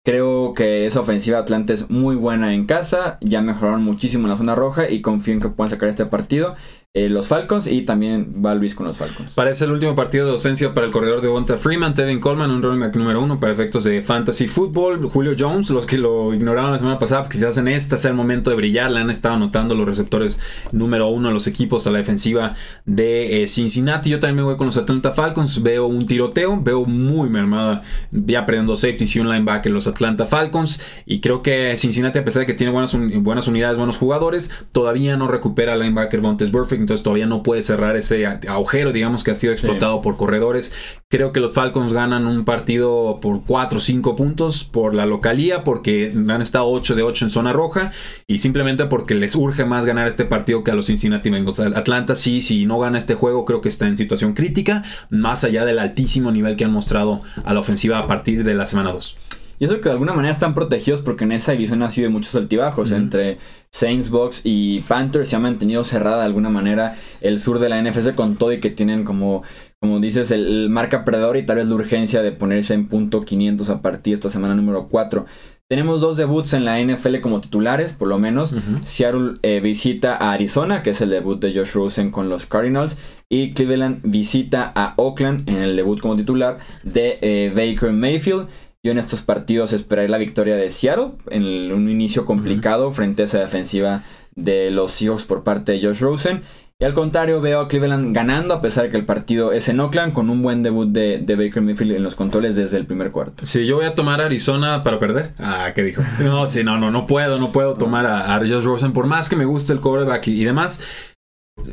Creo 0.06 0.54
que 0.54 0.86
esa 0.86 1.00
ofensiva 1.00 1.38
de 1.38 1.42
Atlanta 1.42 1.72
es 1.72 1.90
muy 1.90 2.14
buena 2.14 2.54
en 2.54 2.66
casa, 2.66 3.18
ya 3.20 3.40
mejoraron 3.40 3.82
muchísimo 3.82 4.26
en 4.26 4.30
la 4.30 4.36
zona 4.36 4.54
roja 4.54 4.88
y 4.88 5.02
confío 5.02 5.34
en 5.34 5.40
que 5.40 5.48
puedan 5.48 5.68
sacar 5.68 5.88
este 5.88 6.06
partido. 6.06 6.54
Eh, 6.96 7.11
los 7.11 7.26
Falcons 7.26 7.66
y 7.66 7.82
también 7.82 8.42
va 8.42 8.54
Luis 8.54 8.74
con 8.74 8.87
los 8.87 8.96
Falcons. 8.96 9.35
Parece 9.35 9.66
el 9.66 9.72
último 9.72 9.94
partido 9.94 10.24
de 10.24 10.32
ausencia 10.32 10.72
para 10.72 10.87
el 10.87 10.92
corredor 10.94 11.20
de 11.20 11.28
Bonta 11.28 11.59
Freeman, 11.59 11.92
Tevin 11.92 12.20
Coleman, 12.20 12.50
un 12.50 12.62
running 12.62 12.80
back 12.80 12.96
número 12.96 13.22
uno 13.22 13.38
para 13.38 13.52
efectos 13.52 13.85
de 13.85 14.00
fantasy 14.00 14.48
football. 14.48 15.04
Julio 15.11 15.35
Jones, 15.38 15.68
los 15.68 15.85
que 15.85 15.98
lo 15.98 16.32
ignoraron 16.32 16.72
la 16.72 16.78
semana 16.78 16.98
pasada, 16.98 17.24
pues 17.24 17.37
quizás 17.37 17.59
en 17.59 17.68
esta 17.68 17.98
sea 17.98 18.12
el 18.12 18.16
momento 18.16 18.48
de 18.48 18.56
brillar. 18.56 18.90
Le 18.90 19.00
han 19.00 19.11
estado 19.11 19.35
anotando 19.35 19.74
los 19.74 19.87
receptores 19.87 20.38
número 20.72 21.09
uno 21.09 21.28
a 21.28 21.32
los 21.32 21.46
equipos 21.46 21.87
a 21.87 21.90
la 21.90 21.98
defensiva 21.98 22.54
de 22.87 23.42
eh, 23.42 23.46
Cincinnati. 23.46 24.09
Yo 24.09 24.18
también 24.18 24.37
me 24.37 24.42
voy 24.44 24.56
con 24.56 24.64
los 24.64 24.78
Atlanta 24.78 25.12
Falcons. 25.12 25.62
Veo 25.62 25.85
un 25.88 26.06
tiroteo, 26.06 26.59
veo 26.62 26.87
muy 26.87 27.28
mermada, 27.28 27.82
ya 28.11 28.46
perdiendo 28.46 28.74
safety 28.74 29.04
y 29.04 29.18
un 29.18 29.28
linebacker 29.28 29.70
los 29.70 29.87
Atlanta 29.87 30.24
Falcons. 30.24 30.80
Y 31.04 31.20
creo 31.20 31.42
que 31.42 31.76
Cincinnati, 31.76 32.20
a 32.20 32.24
pesar 32.24 32.40
de 32.40 32.46
que 32.46 32.54
tiene 32.54 32.72
buenas, 32.72 32.96
buenas 33.20 33.48
unidades, 33.48 33.76
buenos 33.76 33.98
jugadores, 33.98 34.50
todavía 34.72 35.18
no 35.18 35.28
recupera 35.28 35.76
linebacker 35.76 36.22
Vontaze 36.22 36.50
Burfict. 36.50 36.86
Entonces 36.87 37.03
todavía 37.03 37.27
no 37.27 37.42
puede 37.42 37.62
cerrar 37.62 37.96
ese 37.96 38.27
agujero, 38.27 38.92
digamos, 38.92 39.25
que 39.25 39.33
ha 39.33 39.35
sido 39.35 39.53
explotado 39.53 40.03
por 40.03 40.16
corredores. 40.16 40.72
Creo 41.09 41.33
que 41.33 41.40
los 41.40 41.53
Falcons 41.53 41.92
ganan 41.92 42.29
un 42.29 42.44
partido 42.44 43.18
por 43.20 43.42
4 43.44 43.79
o 43.79 43.81
5 43.81 44.14
puntos 44.14 44.62
por 44.62 44.94
la 44.94 45.05
localía, 45.05 45.64
porque 45.64 46.12
han 46.14 46.40
estado 46.40 46.68
8 46.68 46.94
de 46.94 47.03
8 47.03 47.25
en 47.25 47.31
zona 47.33 47.53
roja 47.53 47.90
y 48.29 48.38
simplemente 48.38 48.85
porque 48.85 49.16
les 49.16 49.35
urge 49.35 49.64
más 49.64 49.85
ganar 49.85 50.07
este 50.07 50.27
partido 50.27 50.62
que 50.62 50.70
a 50.70 50.75
los 50.77 50.87
Cincinnati 50.87 51.29
Bengals. 51.29 51.59
Atlanta 51.59 52.14
sí, 52.14 52.40
si 52.40 52.66
no 52.66 52.79
gana 52.79 52.99
este 52.99 53.16
juego, 53.16 53.44
creo 53.44 53.61
que 53.61 53.68
está 53.68 53.88
en 53.88 53.96
situación 53.96 54.35
crítica, 54.35 54.85
más 55.11 55.42
allá 55.42 55.64
del 55.64 55.81
altísimo 55.81 56.31
nivel 56.31 56.55
que 56.55 56.66
han 56.66 56.72
mostrado 56.72 57.20
a 57.44 57.53
la 57.53 57.59
ofensiva 57.59 57.99
a 57.99 58.07
partir 58.07 58.44
de 58.44 58.55
la 58.55 58.64
semana 58.64 58.92
2. 58.92 59.16
Y 59.59 59.64
eso 59.64 59.81
que 59.81 59.88
de 59.88 59.92
alguna 59.92 60.12
manera 60.12 60.33
están 60.33 60.55
protegidos 60.55 61.03
porque 61.03 61.25
en 61.25 61.33
esa 61.33 61.53
división 61.53 61.83
ha 61.83 61.90
sido 61.90 62.09
de 62.09 62.12
muchos 62.12 62.35
altibajos. 62.35 62.92
Entre 62.92 63.38
Saints, 63.76 64.08
Bucks 64.08 64.40
y 64.44 64.80
Panthers 64.80 65.28
se 65.28 65.36
ha 65.36 65.38
mantenido 65.38 65.84
cerrada 65.84 66.20
de 66.20 66.24
alguna 66.24 66.48
manera 66.48 66.96
el 67.20 67.38
sur 67.38 67.58
de 67.58 67.68
la 67.68 67.82
NFC 67.82 68.14
con 68.14 68.36
todo 68.36 68.52
y 68.52 68.60
que 68.60 68.70
tienen 68.70 69.04
como, 69.04 69.42
como 69.80 70.00
dices, 70.00 70.30
el, 70.30 70.46
el 70.46 70.70
marca 70.70 71.04
perdedor 71.04 71.36
y 71.36 71.44
tal 71.44 71.56
vez 71.56 71.68
la 71.68 71.74
urgencia 71.74 72.22
de 72.22 72.32
ponerse 72.32 72.72
en 72.72 72.88
punto 72.88 73.20
500 73.20 73.68
a 73.68 73.82
partir 73.82 74.12
de 74.12 74.14
esta 74.14 74.30
semana 74.30 74.54
número 74.54 74.88
4. 74.88 75.26
Tenemos 75.68 76.00
dos 76.00 76.16
debuts 76.16 76.52
en 76.52 76.64
la 76.64 76.80
NFL 76.80 77.18
como 77.20 77.40
titulares, 77.40 77.92
por 77.92 78.06
lo 78.06 78.20
menos. 78.20 78.54
Seattle 78.84 79.34
eh, 79.42 79.58
visita 79.58 80.16
a 80.16 80.32
Arizona, 80.32 80.84
que 80.84 80.90
es 80.90 81.00
el 81.00 81.10
debut 81.10 81.40
de 81.40 81.52
Josh 81.52 81.72
Rosen 81.72 82.12
con 82.12 82.28
los 82.28 82.46
Cardinals. 82.46 82.96
Y 83.28 83.50
Cleveland 83.50 83.98
visita 84.04 84.70
a 84.76 84.94
Oakland 84.96 85.48
en 85.50 85.56
el 85.56 85.74
debut 85.74 86.00
como 86.00 86.14
titular 86.14 86.58
de 86.84 87.18
eh, 87.20 87.52
Baker 87.52 87.90
Mayfield. 87.90 88.46
Yo 88.84 88.92
en 88.92 88.98
estos 88.98 89.22
partidos 89.22 89.72
esperaré 89.72 90.08
la 90.08 90.18
victoria 90.18 90.54
de 90.56 90.70
Seattle 90.70 91.12
en 91.30 91.42
el- 91.42 91.72
un 91.72 91.88
inicio 91.90 92.24
complicado 92.24 92.92
frente 92.92 93.22
a 93.22 93.24
esa 93.24 93.40
defensiva 93.40 94.02
de 94.34 94.70
los 94.70 94.92
Seahawks 94.92 95.24
por 95.24 95.42
parte 95.42 95.72
de 95.72 95.82
Josh 95.82 96.00
Rosen. 96.00 96.42
Y 96.78 96.84
al 96.84 96.92
contrario, 96.92 97.40
veo 97.40 97.60
a 97.60 97.68
Cleveland 97.68 98.14
ganando 98.14 98.52
a 98.52 98.60
pesar 98.60 98.84
de 98.84 98.90
que 98.90 98.98
el 98.98 99.06
partido 99.06 99.50
es 99.52 99.70
en 99.70 99.80
Oakland 99.80 100.12
con 100.12 100.28
un 100.28 100.42
buen 100.42 100.62
debut 100.62 100.86
de, 100.92 101.16
de 101.18 101.34
Baker 101.34 101.62
Mayfield 101.62 101.92
en 101.92 102.02
los 102.02 102.14
controles 102.16 102.54
desde 102.54 102.76
el 102.76 102.84
primer 102.84 103.12
cuarto. 103.12 103.46
Si 103.46 103.64
yo 103.64 103.76
voy 103.76 103.86
a 103.86 103.94
tomar 103.94 104.20
a 104.20 104.26
Arizona 104.26 104.84
para 104.84 104.98
perder. 105.00 105.32
Ah, 105.38 105.72
¿qué 105.74 105.82
dijo? 105.82 106.02
No, 106.22 106.46
sí, 106.46 106.62
no, 106.64 106.76
no, 106.78 106.90
no 106.90 107.06
puedo, 107.06 107.38
no 107.38 107.50
puedo 107.50 107.74
tomar 107.74 108.04
a, 108.04 108.34
a 108.34 108.38
Josh 108.40 108.62
Rosen. 108.62 108.92
Por 108.92 109.06
más 109.06 109.30
que 109.30 109.36
me 109.36 109.46
guste 109.46 109.72
el 109.72 109.80
quarterback 109.80 110.28
y, 110.28 110.42
y 110.42 110.44
demás, 110.44 110.82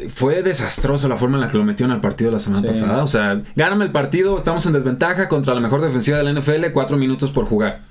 fue 0.10 0.42
desastroso 0.44 1.08
la 1.10 1.18
forma 1.18 1.36
en 1.38 1.42
la 1.42 1.50
que 1.50 1.58
lo 1.58 1.64
metieron 1.66 1.92
al 1.92 2.02
partido 2.02 2.32
la 2.32 2.40
semana 2.40 2.62
Sí. 2.62 2.68
pasada. 2.68 3.04
O 3.04 3.08
sea, 3.08 3.42
gáname 3.56 3.86
el 3.86 3.92
partido, 3.92 4.38
estamos 4.38 4.66
en 4.66 4.74
desventaja 4.74 5.28
contra 5.28 5.54
la 5.54 5.60
mejor 5.62 5.82
defensiva 5.82 6.18
de 6.18 6.24
la 6.24 6.30
NFL, 6.32 6.72
cuatro 6.72 6.98
minutos 6.98 7.32
por 7.32 7.46
jugar. 7.46 7.82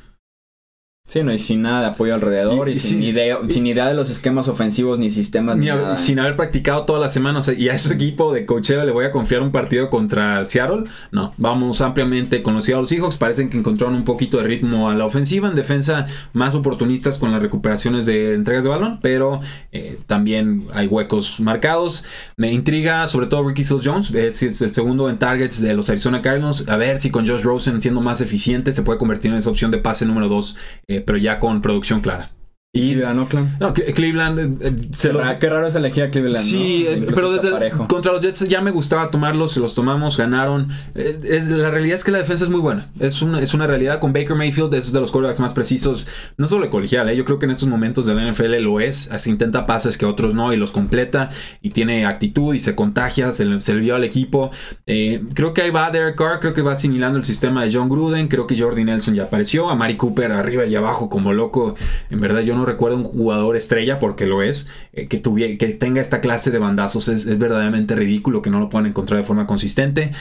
Sí, 1.13 1.23
no, 1.23 1.31
y 1.31 1.39
sin 1.39 1.61
nada 1.61 1.83
de 1.83 1.87
apoyo 1.89 2.15
alrededor 2.15 2.71
y, 2.71 2.77
sin, 2.77 3.03
sí, 3.03 3.09
idea, 3.11 3.37
sin 3.51 3.67
idea 3.67 3.87
de 3.87 3.93
los 3.93 4.09
esquemas 4.09 4.49
ofensivos 4.49 4.99
ni 4.99 5.11
sistemas 5.11 5.59
ni, 5.59 5.67
nada. 5.67 5.95
sin 5.97 6.19
haber 6.19 6.37
practicado 6.37 6.87
toda 6.87 6.99
la 6.99 7.11
semana. 7.11 7.41
o 7.41 7.43
sea, 7.43 7.53
y 7.53 7.69
a 7.69 7.75
ese 7.75 7.93
equipo 7.93 8.33
de 8.33 8.47
cocheo 8.47 8.83
le 8.87 8.93
voy 8.93 9.05
a 9.05 9.11
confiar 9.11 9.43
un 9.43 9.53
partido 9.53 9.91
contra 9.91 10.43
Seattle. 10.47 10.85
No, 11.11 11.35
vamos 11.37 11.83
ampliamente 11.83 12.43
con 12.43 12.55
los 12.55 12.65
Seattle 12.65 12.87
Seahawks. 12.87 13.19
Parecen 13.19 13.51
que 13.51 13.59
encontraron 13.59 13.95
un 13.95 14.05
poquito 14.05 14.39
de 14.39 14.45
ritmo 14.45 14.89
a 14.89 14.95
la 14.95 15.05
ofensiva. 15.05 15.51
En 15.51 15.55
defensa, 15.55 16.07
más 16.33 16.55
oportunistas 16.55 17.19
con 17.19 17.31
las 17.31 17.43
recuperaciones 17.43 18.07
de 18.07 18.33
entregas 18.33 18.65
de 18.65 18.71
balón. 18.71 18.99
Pero 19.03 19.43
eh, 19.71 19.99
también 20.07 20.65
hay 20.73 20.87
huecos 20.87 21.41
marcados. 21.41 22.07
Me 22.39 22.53
intriga 22.53 23.07
sobre 23.07 23.27
todo 23.27 23.47
Ricky 23.47 23.65
Seals 23.65 23.83
Jones. 23.85 24.15
Es, 24.15 24.43
es 24.43 24.63
el 24.63 24.73
segundo 24.73 25.11
en 25.11 25.19
targets 25.19 25.61
de 25.61 25.75
los 25.75 25.91
Arizona 25.91 26.23
Cardinals. 26.23 26.67
A 26.71 26.79
ver 26.79 26.99
si 26.99 27.11
con 27.11 27.29
Josh 27.29 27.43
Rosen 27.43 27.83
siendo 27.83 28.01
más 28.01 28.23
eficiente 28.23 28.73
se 28.73 28.81
puede 28.81 28.99
convertir 28.99 29.31
en 29.31 29.37
esa 29.37 29.51
opción 29.51 29.71
de 29.71 29.77
pase 29.77 30.07
número 30.07 30.29
2. 30.29 30.57
Pero 31.05 31.19
ya 31.19 31.39
con 31.39 31.63
producción 31.63 32.01
clara. 32.01 32.31
Y 32.75 32.93
Cleveland, 32.95 33.19
Oakland. 33.21 33.61
No, 33.61 33.75
Cle- 33.75 33.93
Cleveland 33.93 34.39
eh, 34.39 34.69
eh, 34.69 34.73
se 34.97 35.09
Qué, 35.09 35.13
los- 35.13 35.27
ra- 35.27 35.39
qué 35.39 35.51
raro 35.51 35.67
es 35.67 35.75
elegir 35.75 36.05
a 36.05 36.11
Cleveland. 36.11 36.39
Sí, 36.43 36.85
¿no? 36.87 36.91
eh, 36.91 37.07
pero 37.15 37.31
desde 37.31 37.49
el- 37.67 37.71
contra 37.87 38.13
los 38.13 38.23
Jets 38.23 38.49
ya 38.49 38.63
me 38.63 38.71
gustaba 38.71 39.11
tomarlos, 39.11 39.59
los 39.59 39.75
tomamos, 39.75 40.17
ganaron. 40.17 40.71
Eh, 40.95 41.19
es, 41.23 41.49
la 41.49 41.71
realidad 41.71 41.97
es 41.97 42.03
que 42.05 42.13
la 42.13 42.17
defensa 42.17 42.45
es 42.45 42.51
muy 42.51 42.61
buena. 42.61 42.89
Es 42.99 43.21
una, 43.21 43.41
es 43.43 43.53
una 43.53 43.67
realidad 43.67 44.01
con 44.01 44.15
Baker 44.15 44.35
Mayfield, 44.37 44.73
es 44.73 44.91
de 44.91 45.01
los 45.03 45.13
quarterbacks 45.13 45.41
más 45.41 45.53
precisos, 45.53 46.07
no 46.39 46.49
solo 46.49 46.65
de 46.65 46.71
colegial, 46.71 47.11
eh, 47.11 47.17
yo 47.17 47.27
creo 47.27 47.39
que 47.39 47.45
en 47.45 47.51
estos 47.51 47.69
momentos 47.69 48.07
de 48.07 48.15
la 48.15 48.23
NFL 48.27 48.59
lo 48.63 48.81
es. 48.81 49.11
Así 49.11 49.29
intenta 49.29 49.67
pases 49.67 49.99
que 49.99 50.07
otros 50.07 50.33
no 50.33 50.51
y 50.55 50.57
los 50.57 50.71
completa 50.71 51.29
y 51.61 51.71
tiene 51.71 52.07
actitud 52.07 52.55
y 52.55 52.61
se 52.61 52.75
contagia, 52.75 53.33
se 53.33 53.45
le, 53.45 53.61
se 53.61 53.75
le 53.75 53.81
vio 53.81 53.97
al 53.97 54.05
equipo. 54.05 54.51
Eh, 54.87 55.23
creo 55.35 55.53
que 55.53 55.61
ahí 55.61 55.71
va 55.71 55.91
Derek 55.91 56.17
Carr, 56.17 56.41
creo 56.41 56.55
que 56.55 56.63
va 56.63 56.73
asimilando 56.73 57.19
el 57.19 57.25
sistema 57.25 57.67
de 57.67 57.71
John 57.71 57.91
Gruden, 57.91 58.29
creo 58.29 58.47
que 58.47 58.59
Jordi 58.59 58.83
Nelson 58.83 59.15
ya 59.15 59.25
apareció, 59.25 59.69
a 59.69 59.75
Mari 59.75 59.99
Cooper 59.99 60.33
arriba 60.33 60.65
y 60.65 60.75
abajo 60.75 61.11
como 61.11 61.35
loco. 61.35 61.75
En 62.09 62.19
verdad 62.19 62.41
yo 62.41 62.57
no 62.57 62.62
recuerdo 62.67 62.97
un 62.99 63.05
jugador 63.05 63.57
estrella 63.57 63.99
porque 63.99 64.27
lo 64.27 64.43
es, 64.43 64.69
eh, 64.93 65.09
que, 65.09 65.23
tuvie- 65.23 65.59
que 65.59 65.69
tenga 65.69 66.01
esta 66.01 66.21
clase 66.21 66.51
de 66.51 66.59
bandazos 66.59 67.09
es, 67.09 67.27
es 67.27 67.39
verdaderamente 67.39 67.95
ridículo 67.95 68.43
que 68.43 68.51
no 68.51 68.61
lo 68.61 68.69
puedan 68.69 68.87
encontrar 68.87 69.19
de 69.21 69.27
forma 69.27 69.47
consistente. 69.47 70.13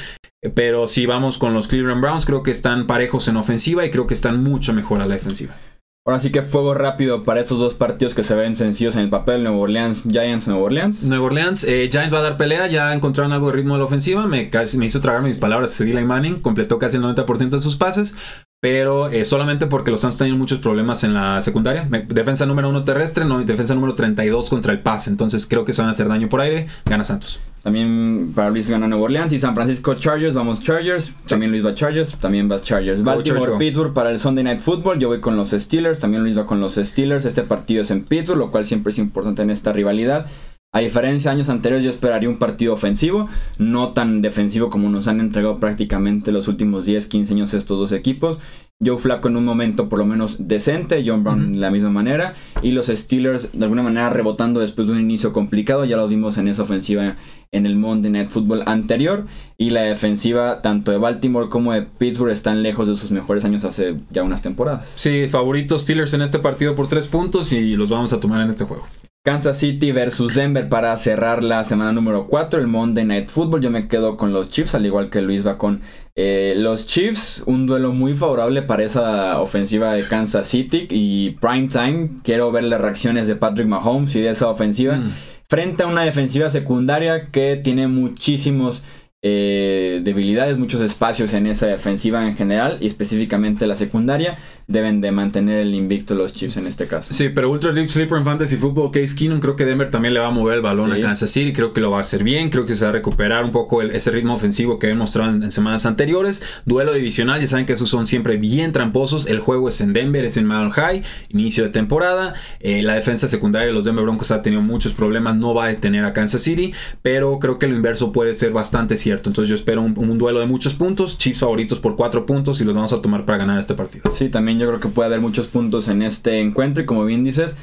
Eh, 0.44 0.50
Pero 0.50 0.88
si 0.88 1.06
vamos 1.06 1.38
con 1.38 1.54
los 1.54 1.68
Cleveland 1.68 2.02
Browns, 2.02 2.26
creo 2.26 2.44
que 2.44 2.52
están 2.52 2.88
parejos 2.88 3.28
en 3.28 3.38
ofensiva 3.38 3.86
y 3.86 3.92
creo 3.92 4.08
que 4.08 4.14
están 4.14 4.44
mucho 4.44 4.74
mejor 4.74 5.02
a 5.02 5.06
la 5.06 5.16
defensiva. 5.16 5.56
Ahora 6.04 6.20
sí 6.20 6.32
que 6.32 6.42
fuego 6.42 6.74
rápido 6.74 7.24
para 7.24 7.42
estos 7.42 7.60
dos 7.60 7.76
partidos 7.76 8.16
que 8.16 8.24
se 8.24 8.34
ven 8.34 8.56
sencillos 8.56 8.96
en 8.96 9.02
el 9.04 9.12
papel. 9.12 9.44
Nuevo 9.44 9.60
Orleans, 9.62 10.02
Giants, 10.10 10.48
Nuevo 10.48 10.66
Orleans. 10.66 11.04
Nueva 11.04 11.26
Orleans, 11.26 11.64
eh, 11.64 11.90
Giants 11.92 12.12
va 12.12 12.18
a 12.18 12.22
dar 12.24 12.38
pelea, 12.38 12.66
ya 12.68 12.92
encontraron 12.96 13.34
algo 13.34 13.48
de 13.52 13.54
ritmo 13.58 13.76
de 13.76 13.80
la 13.82 13.86
ofensiva, 13.86 14.26
me, 14.26 14.50
casi- 14.50 14.80
me 14.80 14.88
hizo 14.88 15.00
tragar 15.00 15.22
mis 15.22 15.38
palabras, 15.38 15.80
Eli 15.80 16.04
Manning 16.04 16.42
completó 16.42 16.80
casi 16.80 16.98
el 16.98 17.04
90% 17.04 17.50
de 17.58 17.60
sus 17.60 17.76
pases, 17.78 18.16
pero 18.62 19.10
eh, 19.10 19.26
solamente 19.26 19.66
porque 19.66 19.90
los 19.90 20.02
Suns 20.02 20.18
tienen 20.18 20.38
muchos 20.38 20.60
problemas 20.60 21.04
en 21.04 21.16
la 21.16 21.42
secundaria. 21.42 21.88
Defensa 22.08 22.46
número 22.46 22.70
uno 22.70 22.84
terrestre, 22.84 23.26
no, 23.26 23.44
defensa 23.44 23.74
número 23.74 23.96
32 23.96 24.50
contra 24.50 24.72
el 24.72 24.80
pase, 24.80 25.10
entonces 25.10 25.48
creo 25.48 25.66
que 25.66 25.74
se 25.74 25.82
van 25.82 25.90
a 25.90 25.92
hacer 25.92 26.08
daño 26.08 26.30
por 26.30 26.42
aire, 26.42 26.68
gana 26.86 27.04
Santos. 27.04 27.42
También 27.64 28.34
para 28.36 28.50
Luis 28.50 28.70
gana 28.70 28.88
Nuevo 28.88 29.06
Orleans 29.06 29.32
y 29.34 29.40
San 29.40 29.54
Francisco 29.54 29.94
Chargers. 29.94 30.34
Vamos 30.34 30.62
Chargers. 30.62 31.14
También 31.28 31.52
Luis 31.52 31.64
va 31.64 31.76
Chargers. 31.76 32.16
También 32.18 32.48
vas 32.48 32.64
Chargers. 32.64 33.04
Baltimore, 33.04 33.42
Chargers. 33.42 33.60
Pittsburgh 33.60 33.94
para 33.94 34.10
el 34.10 34.20
Sunday 34.20 34.44
Night 34.44 34.62
Football. 34.62 34.98
Yo 34.98 35.10
voy 35.10 35.20
con 35.20 35.36
los 35.38 35.52
Steelers. 35.52 36.00
También 36.00 36.24
Luis 36.24 36.36
va 36.36 36.48
con 36.48 36.60
los 36.60 36.74
Steelers. 36.74 37.26
Este 37.26 37.44
partido 37.44 37.82
es 37.82 37.92
en 37.92 38.04
Pittsburgh, 38.04 38.40
lo 38.40 38.50
cual 38.50 38.66
siempre 38.66 38.92
es 38.92 38.98
importante 38.98 39.44
en 39.44 39.52
esta 39.52 39.74
rivalidad. 39.74 40.26
A 40.74 40.80
diferencia 40.80 41.32
de 41.32 41.36
años 41.36 41.50
anteriores, 41.50 41.84
yo 41.84 41.90
esperaría 41.90 42.30
un 42.30 42.38
partido 42.38 42.72
ofensivo, 42.72 43.28
no 43.58 43.90
tan 43.90 44.22
defensivo 44.22 44.70
como 44.70 44.88
nos 44.88 45.10
han 45.10 45.20
entregado 45.20 45.60
prácticamente 45.60 46.32
los 46.32 46.48
últimos 46.48 46.86
10, 46.86 47.08
15 47.08 47.34
años 47.34 47.54
estos 47.54 47.78
dos 47.78 47.92
equipos. 47.92 48.40
Joe 48.84 48.98
Flaco 48.98 49.28
en 49.28 49.36
un 49.36 49.44
momento 49.44 49.90
por 49.90 50.00
lo 50.00 50.06
menos 50.06 50.48
decente, 50.48 51.04
John 51.06 51.26
Brown 51.26 51.52
de 51.52 51.60
la 51.60 51.72
misma 51.72 51.90
manera, 51.90 52.36
y 52.62 52.72
los 52.72 52.88
Steelers 52.88 53.52
de 53.52 53.66
alguna 53.66 53.84
manera 53.84 54.10
rebotando 54.10 54.62
después 54.62 54.88
de 54.88 54.94
un 54.94 55.02
inicio 55.02 55.34
complicado, 55.34 55.84
ya 55.84 55.98
lo 55.98 56.08
vimos 56.08 56.38
en 56.38 56.48
esa 56.48 56.64
ofensiva 56.64 57.18
en 57.52 57.66
el 57.66 57.76
Monday 57.76 58.10
Night 58.10 58.30
Football 58.30 58.64
anterior, 58.66 59.26
y 59.58 59.72
la 59.72 59.82
defensiva 59.82 60.62
tanto 60.62 60.92
de 60.92 60.98
Baltimore 60.98 61.50
como 61.50 61.74
de 61.74 61.82
Pittsburgh 61.82 62.32
están 62.32 62.64
lejos 62.64 62.88
de 62.88 62.96
sus 62.96 63.12
mejores 63.12 63.44
años 63.44 63.66
hace 63.66 63.98
ya 64.10 64.24
unas 64.24 64.42
temporadas. 64.42 64.90
Sí, 64.90 65.28
favoritos 65.28 65.82
Steelers 65.82 66.14
en 66.14 66.22
este 66.22 66.40
partido 66.40 66.76
por 66.76 66.88
tres 66.88 67.10
puntos 67.10 67.52
y 67.52 67.76
los 67.76 67.90
vamos 67.90 68.14
a 68.14 68.22
tomar 68.22 68.42
en 68.42 68.50
este 68.50 68.64
juego. 68.64 68.86
Kansas 69.24 69.60
City 69.60 69.92
versus 69.92 70.34
Denver 70.34 70.68
para 70.68 70.98
cerrar 70.98 71.44
la 71.44 71.64
semana 71.64 71.92
número 71.92 72.26
4, 72.26 72.60
el 72.60 72.66
Monday 72.66 73.06
Night 73.06 73.30
Football. 73.30 73.62
Yo 73.62 73.70
me 73.70 73.88
quedo 73.88 74.18
con 74.18 74.34
los 74.34 74.50
Chiefs, 74.50 74.74
al 74.74 74.88
igual 74.88 75.12
que 75.12 75.22
Luis 75.22 75.46
va 75.46 75.60
con 75.60 75.82
eh, 76.16 76.56
los 76.58 76.88
Chiefs. 76.88 77.44
Un 77.46 77.68
duelo 77.68 77.92
muy 77.92 78.16
favorable 78.16 78.64
para 78.64 78.84
esa 78.84 79.40
ofensiva 79.40 79.94
de 79.94 80.06
Kansas 80.08 80.48
City 80.48 80.88
y 80.90 81.32
prime 81.40 81.68
time. 81.68 82.10
Quiero 82.24 82.52
ver 82.52 82.64
las 82.64 82.82
reacciones 82.82 83.28
de 83.28 83.36
Patrick 83.36 83.68
Mahomes 83.68 84.16
y 84.16 84.22
de 84.22 84.30
esa 84.30 84.48
ofensiva 84.48 84.96
Mm. 84.96 85.12
frente 85.48 85.84
a 85.84 85.88
una 85.88 86.02
defensiva 86.02 86.50
secundaria 86.50 87.28
que 87.30 87.58
tiene 87.64 87.88
muchísimos 87.88 88.84
eh, 89.24 90.02
debilidades, 90.04 90.58
muchos 90.58 90.82
espacios 90.82 91.34
en 91.34 91.46
esa 91.48 91.68
defensiva 91.68 92.26
en 92.28 92.36
general 92.36 92.78
y 92.82 92.88
específicamente 92.88 93.68
la 93.68 93.76
secundaria. 93.76 94.38
Deben 94.68 95.02
de 95.02 95.12
mantener 95.12 95.60
el 95.60 95.76
invicto 95.76 96.16
los 96.16 96.34
Chiefs 96.34 96.56
en 96.56 96.66
este 96.66 96.88
caso. 96.88 97.14
Sí, 97.14 97.28
pero 97.28 97.52
Ultra 97.52 97.74
Deep 97.74 97.90
Sleeper 97.90 98.18
en 98.20 98.24
Fantasy 98.24 98.56
Football, 98.56 98.92
Case 98.92 99.16
Keenum, 99.18 99.42
creo 99.42 99.58
que 99.58 99.66
Denver 99.66 99.90
también 99.90 100.14
le 100.14 100.22
va 100.22 100.28
a 100.28 100.32
mover 100.32 100.56
el 100.56 100.62
balón 100.62 100.94
Sí. 100.94 101.00
a 101.00 101.02
Kansas 101.02 101.30
City, 101.30 101.52
creo 101.52 101.74
que 101.74 101.82
lo 101.82 101.92
va 101.92 101.98
a 101.98 102.02
hacer 102.02 102.24
bien, 102.24 102.50
creo 102.50 102.66
que 102.66 102.76
se 102.76 102.86
va 102.86 102.90
a 102.90 102.94
recuperar 102.94 103.44
un 103.44 103.52
poco 103.52 103.82
el- 103.82 103.92
ese 103.92 104.12
ritmo 104.12 104.34
ofensivo 104.34 104.80
que 104.80 104.88
habían 104.88 105.00
mostrado 105.00 105.30
en, 105.32 105.44
en 105.44 105.52
semanas 105.52 105.86
anteriores. 105.86 106.42
Duelo 106.66 106.94
divisional, 106.94 107.42
ya 107.42 107.48
saben 107.48 107.66
que 107.66 107.74
esos 107.74 107.90
son 107.90 108.08
siempre 108.08 108.38
bien 108.38 108.72
tramposos. 108.72 109.28
El 109.28 109.40
juego 109.40 109.68
es 109.68 109.82
en 109.82 109.92
Denver, 109.92 110.24
es 110.24 110.38
en 110.38 110.46
Mount 110.46 110.72
High, 110.74 111.04
inicio 111.30 111.66
de 111.66 111.70
temporada. 111.72 112.34
Eh, 112.62 112.82
la 112.82 112.96
defensa 112.96 113.28
secundaria 113.28 113.68
de 113.68 113.74
los 113.74 113.84
Denver 113.84 114.06
Broncos 114.06 114.32
ha 114.32 114.42
tenido 114.42 114.62
muchos 114.62 114.94
problemas, 114.94 115.36
no 115.36 115.54
va 115.54 115.66
a 115.66 115.68
detener 115.68 116.06
a 116.06 116.14
Kansas 116.14 116.44
City, 116.44 116.74
pero 117.02 117.40
creo 117.40 117.60
que 117.60 117.68
lo 117.68 117.76
inverso 117.76 118.14
puede 118.14 118.34
ser 118.36 118.52
bastante 118.52 118.96
cierto. 118.96 119.11
Entonces 119.18 119.50
yo 119.50 119.56
espero 119.56 119.82
un, 119.82 119.98
un 119.98 120.18
duelo 120.18 120.40
de 120.40 120.46
muchos 120.46 120.74
puntos, 120.76 121.18
Chiefs 121.18 121.40
favoritos 121.40 121.80
por 121.80 121.96
cuatro 121.96 122.26
puntos 122.26 122.62
y 122.62 122.66
los 122.66 122.76
vamos 122.76 122.94
a 122.94 123.02
tomar 123.02 123.26
para 123.26 123.38
ganar 123.40 123.60
este 123.60 123.74
partido. 123.74 124.04
Sí, 124.12 124.30
también 124.30 124.60
yo 124.60 124.68
creo 124.68 124.80
que 124.80 124.88
puede 124.90 125.08
haber 125.08 125.22
muchos 125.22 125.48
puntos 125.48 125.88
en 125.88 126.02
este 126.02 126.40
encuentro 126.40 126.84
y 126.84 126.86
como 126.86 127.06
bien 127.06 127.24
dices, 127.24 127.58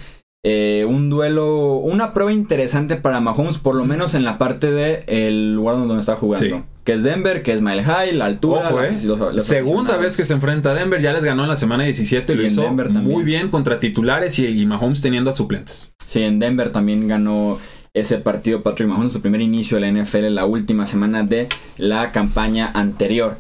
eh, 0.44 0.86
un 0.88 1.10
duelo, 1.10 1.76
una 1.78 2.14
prueba 2.14 2.32
interesante 2.32 2.96
para 2.96 3.20
Mahomes, 3.20 3.58
por 3.58 3.74
lo 3.74 3.84
menos 3.84 4.14
en 4.14 4.24
la 4.24 4.38
parte 4.38 4.70
de 4.70 5.02
el 5.08 5.54
lugar 5.54 5.76
donde 5.76 5.98
está 5.98 6.14
jugando. 6.16 6.46
Sí. 6.58 6.62
Que 6.84 6.92
es 6.94 7.02
Denver, 7.02 7.42
que 7.42 7.52
es 7.52 7.60
Mile 7.60 7.82
High, 7.84 8.12
la 8.14 8.26
altura. 8.26 8.68
Ojo, 8.70 8.82
eh. 8.82 8.92
los- 9.04 9.18
los 9.34 9.44
Segunda 9.44 9.96
vez 9.98 10.16
que 10.16 10.24
se 10.24 10.32
enfrenta 10.32 10.70
a 10.70 10.74
Denver, 10.74 11.02
ya 11.02 11.12
les 11.12 11.22
ganó 11.24 11.42
en 11.42 11.48
la 11.50 11.56
semana 11.56 11.84
17 11.84 12.32
y, 12.32 12.34
Y 12.34 12.38
lo 12.38 12.46
hizo 12.46 12.70
muy 12.70 13.24
bien 13.24 13.48
contra 13.50 13.78
titulares 13.78 14.38
y, 14.38 14.46
y 14.46 14.64
Mahomes 14.64 15.02
teniendo 15.02 15.28
a 15.28 15.32
suplentes. 15.34 15.90
Sí, 16.06 16.22
en 16.22 16.38
Denver 16.38 16.70
también 16.72 17.06
ganó 17.08 17.58
ese 17.94 18.18
partido 18.18 18.62
Patrick 18.62 18.88
Mahomes, 18.88 19.12
su 19.12 19.20
primer 19.20 19.40
inicio 19.40 19.78
de 19.78 19.90
la 19.90 20.02
NFL, 20.02 20.28
la 20.28 20.46
última 20.46 20.86
semana 20.86 21.22
de 21.22 21.48
la 21.76 22.12
campaña 22.12 22.70
anterior. 22.74 23.36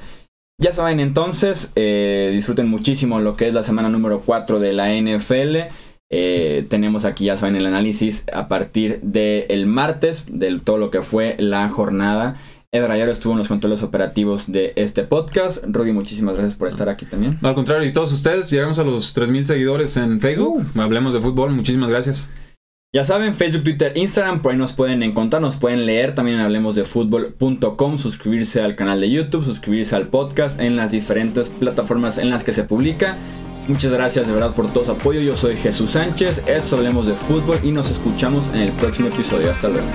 Ya 0.60 0.72
saben, 0.72 0.98
entonces, 0.98 1.72
eh, 1.76 2.30
disfruten 2.34 2.68
muchísimo 2.68 3.20
lo 3.20 3.36
que 3.36 3.46
es 3.46 3.54
la 3.54 3.62
semana 3.62 3.88
número 3.88 4.20
4 4.20 4.58
de 4.58 4.72
la 4.72 4.92
NFL. 4.92 5.68
Eh, 6.10 6.66
tenemos 6.68 7.04
aquí, 7.04 7.26
ya 7.26 7.36
saben, 7.36 7.54
el 7.54 7.66
análisis 7.66 8.24
a 8.32 8.48
partir 8.48 9.00
del 9.02 9.66
martes, 9.66 10.26
de 10.28 10.58
todo 10.58 10.78
lo 10.78 10.90
que 10.90 11.02
fue 11.02 11.36
la 11.38 11.68
jornada. 11.68 12.36
Ed 12.72 12.84
Rayero 12.84 13.10
estuvo 13.10 13.32
en 13.32 13.38
los 13.38 13.48
controles 13.48 13.82
operativos 13.82 14.50
de 14.50 14.72
este 14.76 15.02
podcast. 15.04 15.64
Rudy, 15.66 15.92
muchísimas 15.92 16.36
gracias 16.36 16.56
por 16.56 16.68
estar 16.68 16.88
aquí 16.88 17.06
también. 17.06 17.38
Al 17.42 17.54
contrario, 17.54 17.88
y 17.88 17.92
todos 17.92 18.12
ustedes, 18.12 18.50
llegamos 18.50 18.78
a 18.78 18.84
los 18.84 19.14
3000 19.14 19.46
seguidores 19.46 19.96
en 19.96 20.20
Facebook. 20.20 20.64
Hablemos 20.76 21.14
de 21.14 21.20
fútbol, 21.20 21.52
muchísimas 21.52 21.88
gracias. 21.88 22.28
Ya 22.94 23.04
saben, 23.04 23.34
Facebook, 23.34 23.64
Twitter, 23.64 23.92
Instagram, 23.96 24.40
por 24.40 24.52
ahí 24.52 24.56
nos 24.56 24.72
pueden 24.72 25.02
encontrar, 25.02 25.42
nos 25.42 25.58
pueden 25.58 25.84
leer 25.84 26.14
también 26.14 26.38
en 26.38 26.44
hablemosdefutbol.com, 26.46 27.98
suscribirse 27.98 28.62
al 28.62 28.76
canal 28.76 28.98
de 29.02 29.10
YouTube, 29.10 29.44
suscribirse 29.44 29.94
al 29.94 30.06
podcast 30.06 30.58
en 30.58 30.74
las 30.74 30.90
diferentes 30.90 31.50
plataformas 31.50 32.16
en 32.16 32.30
las 32.30 32.44
que 32.44 32.54
se 32.54 32.64
publica. 32.64 33.14
Muchas 33.66 33.92
gracias 33.92 34.26
de 34.26 34.32
verdad 34.32 34.54
por 34.54 34.72
todo 34.72 34.86
su 34.86 34.92
apoyo. 34.92 35.20
Yo 35.20 35.36
soy 35.36 35.56
Jesús 35.56 35.90
Sánchez, 35.90 36.44
esto 36.46 36.76
Hablemos 36.78 37.06
de 37.06 37.12
Fútbol 37.12 37.58
y 37.62 37.72
nos 37.72 37.90
escuchamos 37.90 38.54
en 38.54 38.60
el 38.60 38.72
próximo 38.72 39.08
episodio. 39.08 39.50
Hasta 39.50 39.68
luego. 39.68 39.86